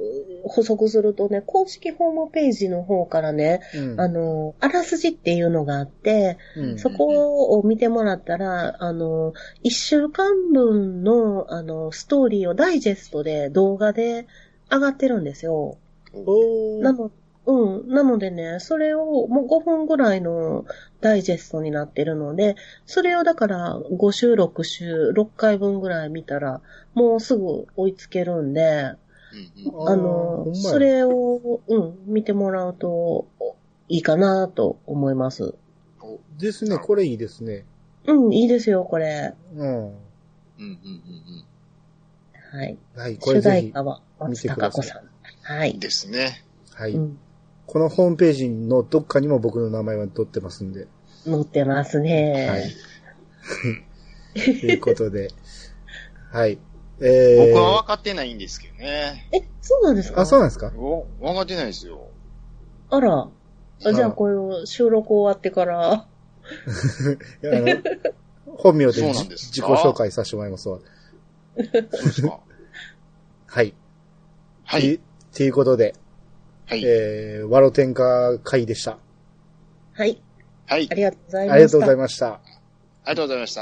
[0.47, 4.00] 補足するとね、公式ホームページの方からね、うん。
[4.00, 6.80] あの、あらすじっていうのがあって、うん。
[6.80, 9.34] そこを見てもらったら、あの、
[9.64, 14.28] 一週間分の、あの、ストーリーをダイジェストで動画で
[14.72, 15.78] 上がってるんですよ。
[16.14, 16.84] おー。
[16.84, 17.12] なの、
[17.50, 17.89] うん。
[17.89, 20.66] なのでね、それをもう5分ぐらいの
[21.02, 26.62] ダイジェストになってるので、それをだから5週、6週、6回分ぐらい見たら、
[26.93, 28.62] もうすぐ追いつけるんで、
[29.32, 33.28] うんあのそれを、うん、見てもらうと
[33.88, 35.54] いいかなと思います。
[36.02, 37.66] おですね、これいいですね。
[38.08, 39.36] うん、いいですよ、これ。
[39.56, 39.68] うん。
[39.68, 39.91] うんうん
[40.58, 41.45] うん
[42.52, 42.78] はい。
[42.95, 43.56] はい、これ主ぜひ。
[43.62, 45.04] 題歌は松たか子さん。
[45.43, 45.68] はうん。
[45.68, 45.80] い。
[45.80, 46.43] ですね。
[46.74, 47.20] はい、うん。
[47.72, 50.88] このホームページのどっかにも僕の名前は載ってますんで。
[51.24, 52.47] 載ってますね。
[52.49, 52.74] はい。
[54.59, 55.30] ということで、
[56.32, 56.57] はい。
[56.99, 59.30] えー、僕は分かってないんですけどね。
[59.32, 60.22] え、そうなんですか？
[60.22, 60.72] あ、そうなんですか？
[60.76, 62.07] お分かってないですよ。
[62.89, 63.30] あら。
[63.86, 66.07] あじゃああ、これを収録終わってから、
[67.43, 67.67] いやあの、
[68.57, 70.80] 本名でそうなん自です自己紹介させてもらいますわ。
[71.55, 72.39] そうですか？
[73.45, 73.76] はい。
[74.63, 74.93] はい。
[74.95, 74.99] い。
[75.36, 75.93] ということで、
[76.70, 76.84] はい。
[76.86, 78.99] えー、ワロ天下会でした。
[79.93, 80.22] はい。
[80.67, 80.93] はいあ。
[80.93, 81.55] りがとうございました。
[81.55, 82.28] ありがとうございました。
[82.28, 82.41] あ
[83.07, 83.61] りがとうございました。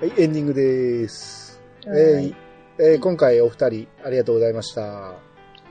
[0.00, 1.60] はい、エンディングです。
[1.84, 4.80] はいえーえー今回お二人ありがとうございました。
[4.80, 5.18] は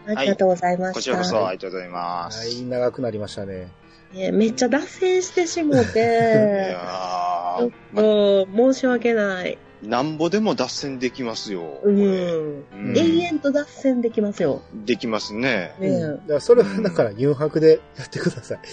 [0.06, 0.93] ありがとうございました。
[0.93, 2.49] こちらこそありがとうございます。
[2.49, 3.72] い、長くなりましたね。
[4.14, 5.99] ねめっちゃ脱線してしもいて、
[6.72, 9.58] やちょっー、と申し訳ない。
[9.82, 11.62] なんぼでも脱線できますよ。
[11.62, 12.64] こうれん。
[12.72, 14.62] うん永遠と脱線できますよ。
[14.86, 15.74] できますね。
[15.80, 18.60] ねうんだからそれはだから、誘白でやってください。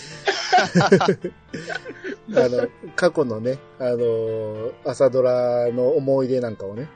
[2.37, 6.89] あの、過去のね、あの、朝ドラの思い出なんかをね。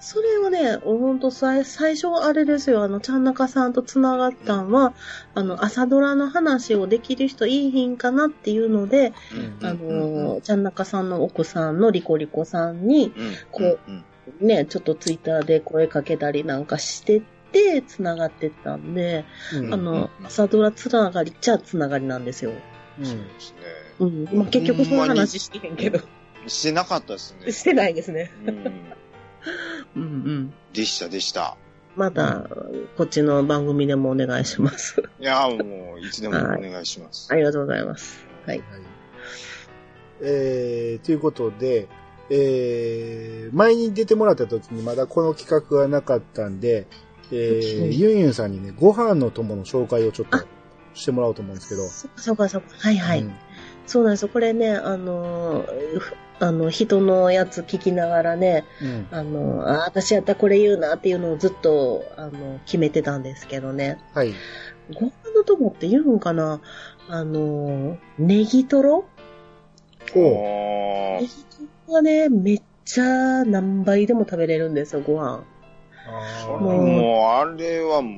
[0.00, 4.92] それをね、ほんと最最初あれですよ、あの、ちゃんなかさんと繋がったんは、
[5.34, 9.14] あの、朝ドラの話をできる人いいひんかなっていうので、
[9.60, 14.04] うんあの、ちゃんなかさんの奥さんのリコリコさんに、うんこううん
[14.40, 19.24] ね、ちょっとツイッターで声かけたりなんかしてて、繋がってったんで、
[19.54, 22.52] うんあの、朝ドラ繋がりっちゃ繋がりなんですよ。
[22.98, 23.58] うんそうですね。
[24.00, 24.38] うん。
[24.38, 26.00] まあ、結局その話してへんけど、
[26.46, 27.50] してなかったですね。
[27.52, 28.30] してないですね。
[28.46, 28.94] うん
[29.96, 30.54] うんうん。
[30.72, 31.56] でした、でした。
[31.96, 32.48] また、
[32.96, 35.02] こっちの番組でもお願いします。
[35.20, 37.28] いやーもう、いつでもお願いします。
[37.32, 38.26] ありがとうございます。
[38.46, 38.58] はい。
[38.58, 38.66] はい。
[40.22, 41.88] えー、ということで、
[42.30, 46.86] えー、前に出てもらった時にまだこの企画がなかったんで、
[47.30, 50.38] えー、うんユンユンさんにね、ご飯の友の紹介をちょっと
[50.94, 51.86] してもらおうと思うんですけど。
[51.86, 52.68] そっかそっかそっか。
[52.78, 53.22] はいはい。
[53.22, 53.34] うん
[53.86, 54.28] そうなんですよ。
[54.28, 59.08] これね、あのー、ふあの、人のやつ聞きながらね、うん。
[59.12, 63.98] あの、あ、私やったらこれ言うなっていうのをずっと、あの、決めてたんですけどね。
[64.14, 64.34] はい。
[64.92, 66.60] ご飯の友って言うんかな？
[67.08, 69.04] あの、ネギトロ？
[70.14, 75.44] ネギトロがね、めっちゃ何倍でも食べれるんですよ、ご飯。
[76.06, 78.10] あもう、あれはも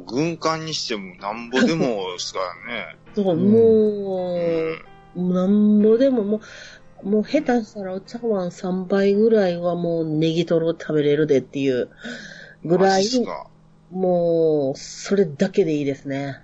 [0.00, 2.96] う、軍艦にしてもなんぼでもですからね。
[3.14, 4.84] そう、うんもう、うん
[5.16, 6.40] なんぼでももう、
[7.04, 11.90] もう下手したらお茶碗3杯ぐらいはもうネギトロ食べれるでっていう
[12.64, 13.46] ぐらいマジっす、か？
[13.90, 16.40] もう、それだけでいいですね。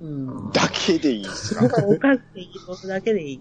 [0.00, 0.50] うん。
[0.52, 1.66] だけでいいですか？
[1.86, 3.36] おかずネギトロだけでいい。
[3.36, 3.40] っ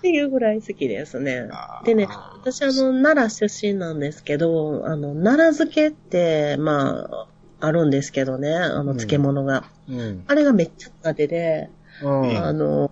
[0.00, 1.48] ていうぐらい好きですね。
[1.84, 2.08] でね、
[2.42, 7.26] 私あの、奈良出身なんですけど、あの、奈良漬けって、まあ、
[7.60, 9.64] あるんですけどね、あの、漬物が。
[9.88, 10.24] うん。
[10.26, 11.70] あれがめっちゃ苦手で、
[12.02, 12.44] うん。
[12.44, 12.90] あの、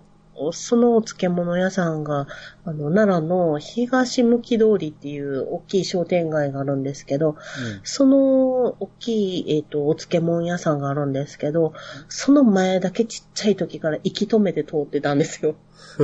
[0.53, 2.27] そのお漬物屋さんが、
[2.63, 7.35] あの、奈良の東向き通りっていう大きい商店街があるんですけど、
[7.83, 11.73] その大きい、えっ、と、お漬物屋さんがあるんですけど、
[12.09, 15.55] その前だけちっちゃい時から息止めて通ってたんですよ。
[15.97, 16.03] そ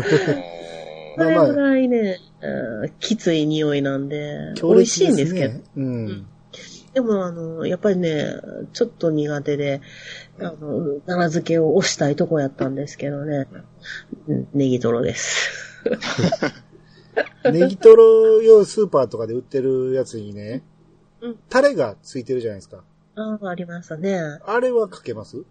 [1.18, 5.54] まあれぐらいね、うんきつい匂いなんで、美強味しい烈んですけど。
[5.54, 5.64] ね。
[5.78, 6.28] うん。
[6.94, 8.36] でも、あの、やっぱりね、
[8.74, 9.82] ちょっと苦手で、
[10.40, 13.48] あの、奈良漬けを押したいとこやったんですけどね、
[14.28, 15.82] うんネギトロです。
[17.52, 20.64] ネギトロ用スーパーとかで売ってるやつにね
[21.22, 22.84] うん、タレがついてるじゃないですか。
[23.16, 24.20] ああ、ありましたね。
[24.46, 25.44] あれはかけます？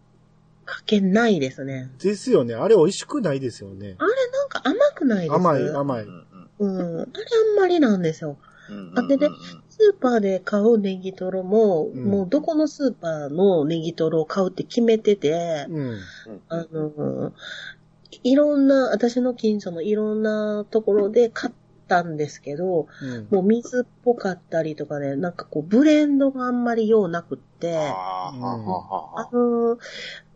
[0.64, 1.90] かけないですね。
[1.98, 2.54] ですよね。
[2.54, 3.96] あれ美味しくないですよね。
[3.98, 5.34] あれなんか甘くないです？
[5.34, 6.04] 甘い、甘い。
[6.58, 7.00] うん。
[7.00, 7.10] あれ
[7.54, 8.36] あんまりなんですよ。
[8.70, 9.28] うんあでね
[9.82, 15.98] スーパーで買うネギトロも、うんもうどこのスーパーのネギトロを買うって決めてて、うん。
[16.48, 17.32] あの、
[18.22, 21.52] いろんな、私の近所のいろんなところで買っ
[21.86, 23.28] たんですけど、うん。
[23.30, 28.32] もう水っぽかったりとかね、なんかこうブレンドがあんまり用なくって、あ
[29.32, 29.78] の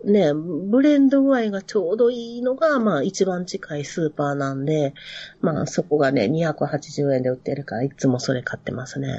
[0.05, 4.95] ね、ブレンド具合がちょうどいいのが、まあ一番近いスーパーなんで、
[5.41, 9.17] まあそこがね、280円で売ってるから、いつもそれ買ってますね。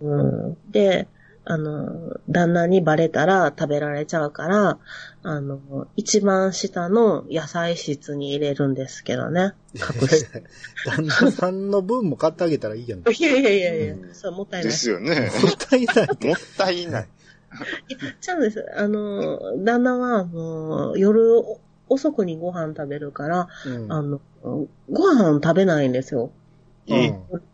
[0.00, 0.58] うん。
[0.70, 1.08] で、
[1.48, 4.78] あの、旦那にバレたら食べられちゃうから、
[5.22, 9.54] あの、一番下の野菜室に入れるんですけどね。
[9.74, 10.42] 隠して。
[10.84, 12.98] 旦那さんの分も買ってあげたらいいやん。
[12.98, 14.70] も いやいやいやいや、うんそれもったいない。
[14.70, 15.30] ですよね。
[15.30, 16.06] ったいない。
[16.26, 17.08] もったいない。
[17.88, 18.66] いやちゃうんです。
[18.76, 21.44] あの、旦那は、あの、夜、
[21.88, 23.92] 遅くにご飯食べるから、うん。
[23.92, 24.20] あの、
[24.90, 26.32] ご飯食べないんですよ。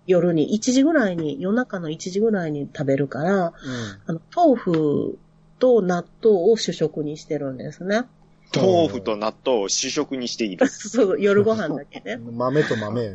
[0.07, 3.53] 夜に、1時ぐらいに、夜中の1時ぐらいに食べるから、
[4.07, 5.19] あの、豆腐
[5.59, 8.05] と納豆を主食にしてるんですね。
[8.55, 10.67] 豆腐と納豆を主食にしている。
[10.69, 12.15] そう、夜ご飯だけね。
[12.15, 12.37] うん。
[12.37, 13.13] 豆と豆。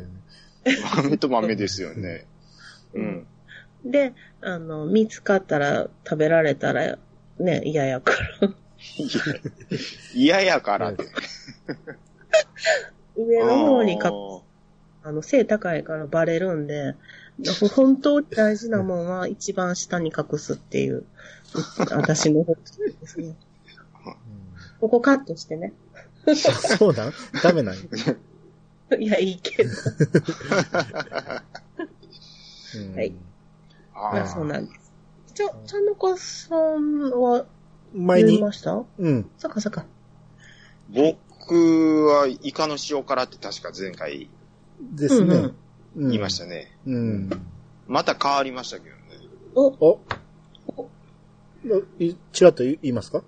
[0.96, 2.26] 豆と豆ですよね。
[2.94, 3.26] うん。
[3.84, 6.98] で、あの、見つかったら食べられたら、
[7.38, 8.50] ね、嫌やから。
[10.14, 11.04] 嫌やからって。
[13.16, 14.12] 上の方にか
[15.08, 16.94] あの、背高いからバレるんで、
[17.74, 21.06] 本当に大事なもんは一番下に隠すっていう、
[21.90, 23.34] 私の方針ですね。
[24.80, 25.72] ここカットしてね。
[26.26, 27.76] うんそうなんダメなん
[29.00, 29.70] いや、いいけど。
[32.76, 33.14] うんはい
[33.94, 34.92] まあ、そうなんです。
[35.34, 37.46] じゃ、ちゃんのかさんは、
[37.94, 39.30] 前にま、したうん。
[39.38, 39.86] そっかそっか。
[40.90, 44.28] 僕はイカの塩辛って確か前回
[44.80, 45.34] ですね。
[45.34, 45.54] うんうん
[45.96, 46.70] 言いましたね。
[46.86, 47.30] うん。
[47.88, 49.00] また変わりましたけどね。
[49.56, 50.00] お、お
[51.98, 53.22] いちらっと言いますか？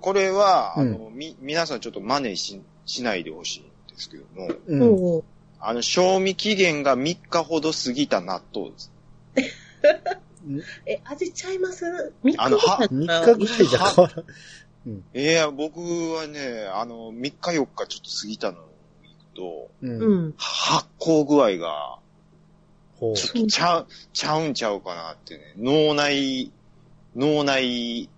[0.00, 5.22] これは、うんあの、み、皆さんちょっと真似し、しないでほしいんですけども、うん。
[5.58, 8.92] あの、賞味期限が3日ほど過ぎた納豆です。
[10.86, 12.12] え、味ちゃいます？
[12.22, 15.02] 三日あのは3日ぐらいじゃ変わらん。
[15.18, 18.58] いや、僕はね、あの、3日4日ちょっと過ぎたの
[19.82, 19.86] う。
[19.86, 20.34] うんん。
[20.36, 21.98] 発酵具合が。
[22.98, 25.54] ちょっとちゃう、ちゃうんちゃうかなってね。
[25.58, 26.50] 脳内、
[27.14, 28.08] 脳内、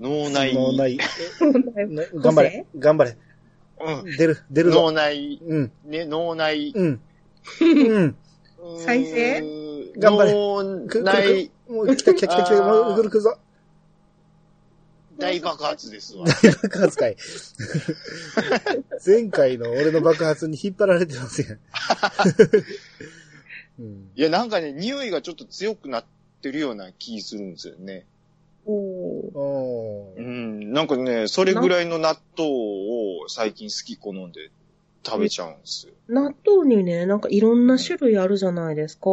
[0.00, 0.98] 脳内、脳内。
[0.98, 2.66] ね頑張れ。
[2.78, 3.16] 頑張れ。
[3.80, 4.16] うん。
[4.16, 4.92] 出る、出るぞ脳。
[4.92, 5.72] 内、うん。
[5.86, 7.00] ね、脳内、うん。
[7.60, 8.16] うん。
[8.78, 9.42] 再生？
[9.98, 10.62] 頑張れ脳
[11.02, 13.38] 内る、もう来た来た来た来た、もう来る来るぞ。
[15.18, 16.24] 大爆発ですわ。
[16.62, 17.16] 爆発会。
[19.04, 21.58] 前回の俺の爆発に引っ張られてますやん。
[23.80, 24.10] うん。
[24.14, 26.04] いや、なんかね、匂いがちょっと強くなっ
[26.42, 28.06] てるような気するんですよね。
[28.66, 30.72] おうん。
[30.72, 34.50] なんかね、それぐらいの納豆を最近好き好んで
[35.04, 35.92] 食べちゃうんですよ。
[36.08, 39.10] 納豆にね、なんかいろんな種類あるじゃないですか。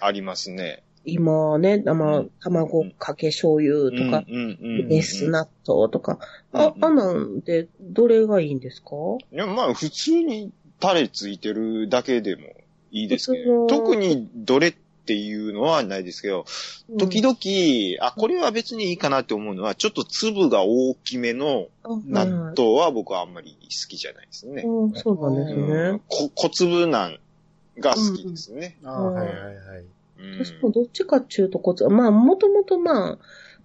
[0.00, 0.82] ありますね。
[1.04, 6.18] 今ね、まあうん、卵かけ醤油とか、うんうんうんうんベース納豆とか。
[6.52, 8.90] あ、うんあんなんで、どれがいいんですか？
[9.32, 12.42] いや、まあ、普通にタレついてるだけでも
[12.90, 14.74] いいですけど、特にどれっ
[15.06, 16.46] ていうのはないですけど、
[16.98, 17.36] 時々、
[18.06, 24.62] あ、これは別にいいかなって思うのは、ちょっと粒が大きめの々納豆は僕はあんまり好きじゃないですね。
[24.62, 26.00] うん、そうなんですね。
[26.08, 27.18] こ小粒なん
[27.78, 28.78] が好きですね。
[28.84, 29.84] ああ、はいはいはい。
[30.18, 30.44] うん。
[30.44, 33.18] 私もどっちかっていうとこつ、まあ、もともとまあ、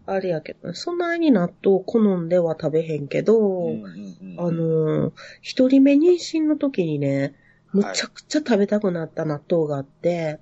[0.05, 7.35] あれやけど、そんなに納豆好んでは食べへんけど、うんうんうんあのー一人目妊娠の時にね、
[7.71, 10.39] むちゃくちゃ食べたくなった納豆があって、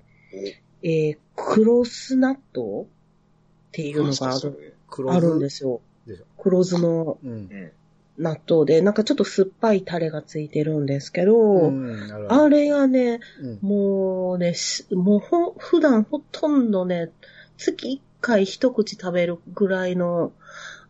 [0.83, 2.85] えー、クロス納豆っ
[3.71, 5.81] ていうのがある、黒あるんですよ。
[6.37, 7.71] 黒酢のうん。
[8.17, 12.07] 納豆で、なんかちょっと酸っぱいタレがついてるんですけど、うん。
[12.07, 13.59] どあれがね、うん。
[13.61, 17.11] もうね、しもうほ、普段ほとんどね、
[17.57, 20.33] 月一回一口食べるぐらいの、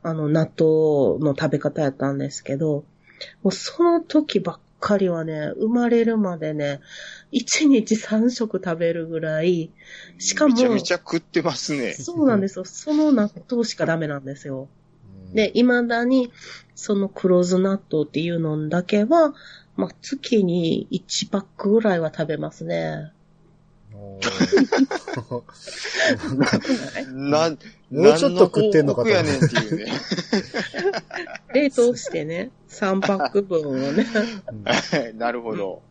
[0.04, 2.86] あの、納豆の食べ方やったんですけど、
[3.44, 6.80] もうその時ばっかりはね、生まれるまでね、
[7.32, 9.72] 一日三食食べるぐらい、
[10.18, 11.94] しかもめちゃめちゃ食ってますね。
[11.94, 12.66] そうなんですよ。
[12.66, 14.70] その納豆しかダメなんですよ。
[15.30, 16.32] うんで、、未だに、
[16.76, 19.34] その黒酢納豆っていうのだけは、
[19.76, 23.12] まあ、月に1パックぐらいは食べますね。
[27.12, 27.50] な、
[27.92, 29.92] もうちょっと食ってんのかとやねんっていうね。
[31.54, 34.06] 冷凍してね、3パック分をね。
[35.18, 35.82] なるほど。
[35.82, 35.88] うん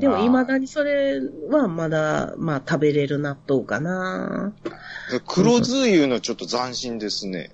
[0.00, 1.20] でも未だにそれ
[1.50, 4.54] はまだ、まあ食べれる納豆かな。
[5.26, 7.50] 黒酢いうのちょっと斬新ですね。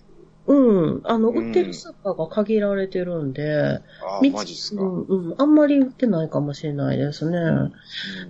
[0.47, 0.55] う
[0.99, 1.01] ん。
[1.05, 4.83] あの、うん売ってるスーパーが限られてるんで、あみマジっすか？
[4.83, 5.35] うん、うん。
[5.39, 7.39] あんまり売ってないかもしれないですね。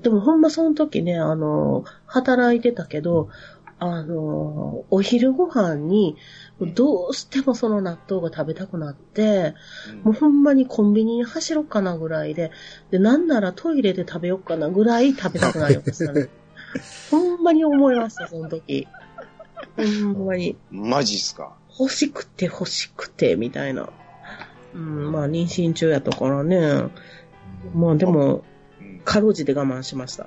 [0.03, 3.29] でもほんまその時ね、あの、働いてたけど、
[3.81, 6.17] あの、お昼ご飯に、
[6.75, 9.55] どうしてもその納豆が食べたくなって、
[10.05, 12.53] もうほんまにコンビニに走ろうかなぐらいで、
[12.93, 16.29] で、なんならトイレで食べようかなぐらい食べたくなりましたね。
[17.11, 18.87] ほんまに思いました、その時。
[19.77, 19.83] ほ
[20.23, 20.57] んまに。
[20.71, 21.57] マジっすか？
[21.79, 23.91] 欲しくて欲しくて、みたいな。
[24.75, 26.85] うん、まあ妊娠中やったからね。
[27.75, 28.45] まあでも、
[28.81, 30.27] うんかろうじて我慢しました。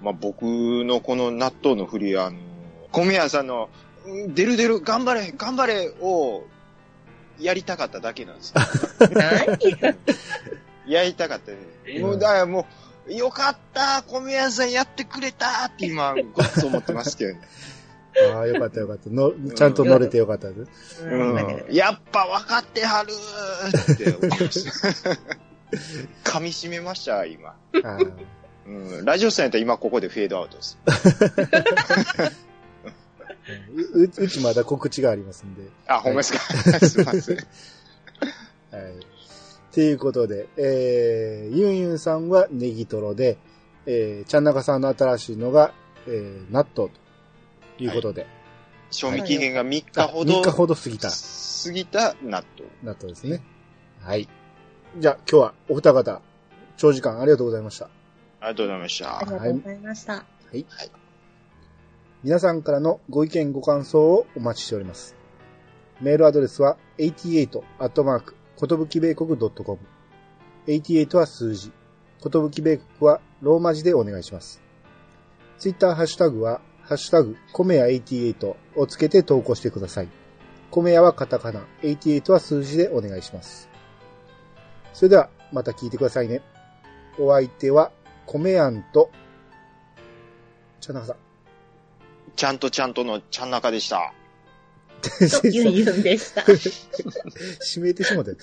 [0.00, 2.38] まあ、僕のこの納豆の振り、あの、
[2.90, 3.68] 米屋さんの、
[4.06, 6.44] うん出る出る、頑張れ、頑張れを、
[7.40, 8.60] やりたかっただけなんですよ。
[9.10, 9.96] 何
[10.86, 12.00] やりたかったね。
[12.00, 12.66] もう、だからも
[13.08, 17.40] う、よかった米屋さんやってくれたって今、ごっつ思ってますけどね。
[18.34, 19.08] ああ、よかったよかった。
[19.10, 21.04] の、ちゃんと乗れてよかったです。
[21.04, 21.66] うん。
[21.70, 25.10] やっぱ分かってはるーって思いました。
[26.38, 27.54] 噛み締めました、今。
[28.66, 28.70] う
[29.02, 29.04] ん。
[29.04, 30.78] ラジオさんやったら今ここでフェードアウトです。
[33.94, 35.62] う、うちまだ告知がありますんで。
[35.86, 36.78] あ、ほんまですか？
[36.86, 37.36] すいません。
[37.36, 37.46] はい。
[39.72, 43.38] ということで、えー、ユンユンさんはネギトロで、
[43.86, 45.72] えー、ちゃんなかさんの新しいのが、
[46.06, 46.90] えー、納豆と
[47.82, 48.26] いうことで、
[48.90, 50.40] 賞味期限が3日あほど。
[50.40, 52.70] 3日ほど過ぎた過ぎた納豆。
[52.82, 53.42] 納豆ですね。
[54.00, 54.28] はい。
[54.98, 56.20] じゃあ、今日はお二方、
[56.76, 57.86] 長時間ありがとうございました。
[58.40, 59.18] ありがとうございました。
[59.18, 60.24] ありがとうございました。
[62.22, 65.16] 皆さんからのご意見ご感想をお待ちしております。
[66.00, 69.78] メールアドレスは88アットマーク、ことぶき米国 .com。
[70.66, 71.72] 88は数字。
[72.20, 74.62] ことぶき米国はローマ字でお願いします。
[75.58, 80.08] ツイッターハッシュタグは、ハッシュタグ、コメヤ88をつけて投稿してください。
[80.70, 83.68] コメヤはカタカナ、88は数字でお願いします。
[84.92, 86.42] それでは、また聞いてくださいね。
[87.18, 87.92] お相手は、
[88.26, 89.10] コメヤンと、
[90.80, 91.16] ちゃなかさん。
[92.34, 94.12] ちゃんとちゃんとのちゃん中でした。
[95.02, 96.42] と、ユンユンでした。
[97.62, 98.36] 締めてしもて。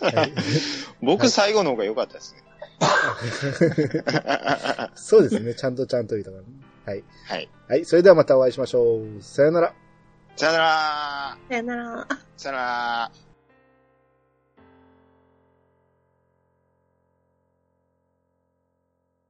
[0.00, 0.32] はい
[1.02, 2.42] 僕最後の方が良かったですね。
[4.94, 5.54] そうですね。
[5.54, 6.48] ちゃんとちゃんと言うたからね。
[6.86, 7.04] はい。
[7.26, 7.48] はい。
[7.68, 7.84] はい。
[7.84, 9.22] それではまたお会いしましょう。
[9.22, 9.74] さよなら。
[10.36, 12.06] さよならさよなら。
[12.36, 13.23] さよなら